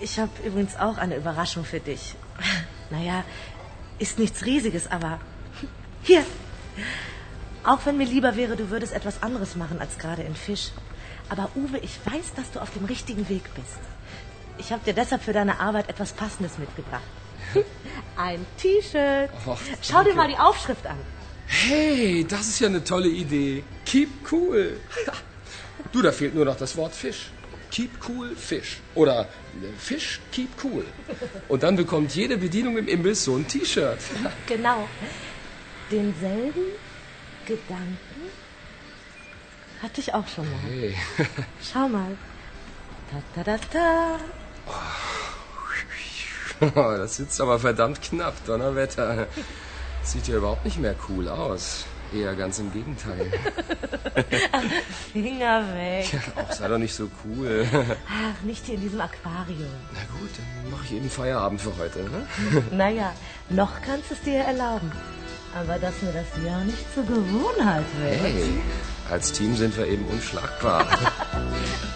Ich 0.01 0.19
habe 0.19 0.31
übrigens 0.45 0.77
auch 0.77 0.99
eine 0.99 1.17
Überraschung 1.17 1.65
für 1.65 1.81
dich. 1.81 2.15
Naja, 2.91 3.25
ist 3.99 4.19
nichts 4.19 4.45
Riesiges, 4.45 4.89
aber 4.91 5.19
hier. 6.03 6.23
Auch 7.65 7.87
wenn 7.87 7.97
mir 7.97 8.07
lieber 8.07 8.37
wäre, 8.37 8.57
du 8.57 8.71
würdest 8.71 8.93
etwas 8.93 9.23
anderes 9.23 9.57
machen 9.57 9.81
als 9.81 9.99
gerade 9.99 10.23
in 10.23 10.37
Fisch. 10.37 10.71
Aber 11.31 11.51
Uwe, 11.55 11.79
ich 11.79 11.99
weiß, 12.05 12.35
dass 12.37 12.51
du 12.53 12.61
auf 12.61 12.71
dem 12.73 12.85
richtigen 12.85 13.29
Weg 13.31 13.43
bist. 13.55 13.81
Ich 14.59 14.71
habe 14.71 14.85
dir 14.85 14.93
deshalb 14.93 15.23
für 15.23 15.33
deine 15.33 15.59
Arbeit 15.59 15.89
etwas 15.89 16.13
Passendes 16.13 16.59
mitgebracht. 16.59 17.03
Ein 18.17 18.45
T-Shirt. 18.59 19.31
Och, 19.47 19.59
Schau 19.83 20.05
dir 20.05 20.15
mal 20.15 20.29
die 20.29 20.39
Aufschrift 20.39 20.87
an. 20.87 20.99
Hey, 21.47 22.27
das 22.29 22.49
ist 22.49 22.61
ja 22.61 22.69
eine 22.69 22.85
tolle 22.85 23.09
Idee. 23.09 23.65
Keep 23.87 24.33
cool. 24.33 24.77
Du, 25.93 26.03
da 26.03 26.11
fehlt 26.11 26.35
nur 26.35 26.45
noch 26.45 26.57
das 26.57 26.77
Wort 26.77 26.93
Fisch. 26.93 27.31
Keep 27.71 27.91
cool 28.09 28.35
Fisch. 28.35 28.81
Oder 28.97 29.23
äh, 29.23 29.27
Fisch, 29.79 30.21
keep 30.33 30.49
cool. 30.65 30.85
Und 31.49 31.63
dann 31.63 31.77
bekommt 31.77 32.15
jede 32.17 32.37
Bedienung 32.37 32.79
im 32.79 32.89
Imbiss 32.89 33.25
so 33.25 33.37
ein 33.37 33.47
T-Shirt. 33.47 33.99
Genau. 34.47 34.89
Denselben 35.93 36.63
Gedanken 37.47 37.99
hatte 39.83 40.01
ich 40.01 40.15
auch 40.15 40.27
schon 40.27 40.51
mal. 40.51 40.61
Hey. 40.67 40.95
Schau 41.73 41.89
mal. 41.89 42.17
Ta 43.11 43.43
ta 43.43 43.57
ta 43.57 43.65
ta. 43.73 44.19
Das 46.75 47.17
sitzt 47.17 47.41
aber 47.41 47.59
verdammt 47.59 48.01
knapp, 48.01 48.35
Donnerwetter. 48.47 49.27
Sieht 50.03 50.29
ja 50.29 50.37
überhaupt 50.37 50.65
nicht 50.65 50.79
mehr 50.79 50.95
cool 51.09 51.29
aus. 51.29 51.85
Eher 52.15 52.35
ganz 52.37 52.59
im 52.61 52.73
Gegenteil. 52.73 53.31
Finger 55.13 55.65
weg. 55.75 56.07
Auch 56.37 56.53
sei 56.53 56.69
doch 56.69 56.79
nicht 56.79 56.95
so 56.95 57.11
cool. 57.25 57.67
Ach, 58.09 58.43
nicht 58.45 58.65
hier 58.65 58.77
in 58.77 58.83
diesem 58.83 59.01
Aquarium. 59.01 59.73
Na 59.93 60.01
gut, 60.19 60.31
dann 60.37 60.71
mache 60.71 60.85
ich 60.85 60.93
eben 60.93 61.11
Feierabend 61.11 61.61
für 61.61 61.77
heute. 61.77 61.99
Ne? 62.05 62.27
Naja, 62.71 63.13
noch 63.51 63.83
kannst 63.83 64.11
du 64.11 64.15
es 64.15 64.21
dir 64.21 64.39
erlauben. 64.39 64.93
Aber 65.55 65.79
dass 65.79 66.03
mir 66.03 66.13
das 66.13 66.27
ja 66.45 66.59
nicht 66.65 66.93
zur 66.93 67.05
Gewohnheit 67.05 67.85
wird. 68.01 68.21
Hey, 68.21 68.61
als 69.09 69.31
Team 69.31 69.55
sind 69.55 69.77
wir 69.77 69.87
eben 69.87 70.05
unschlagbar. 70.07 70.87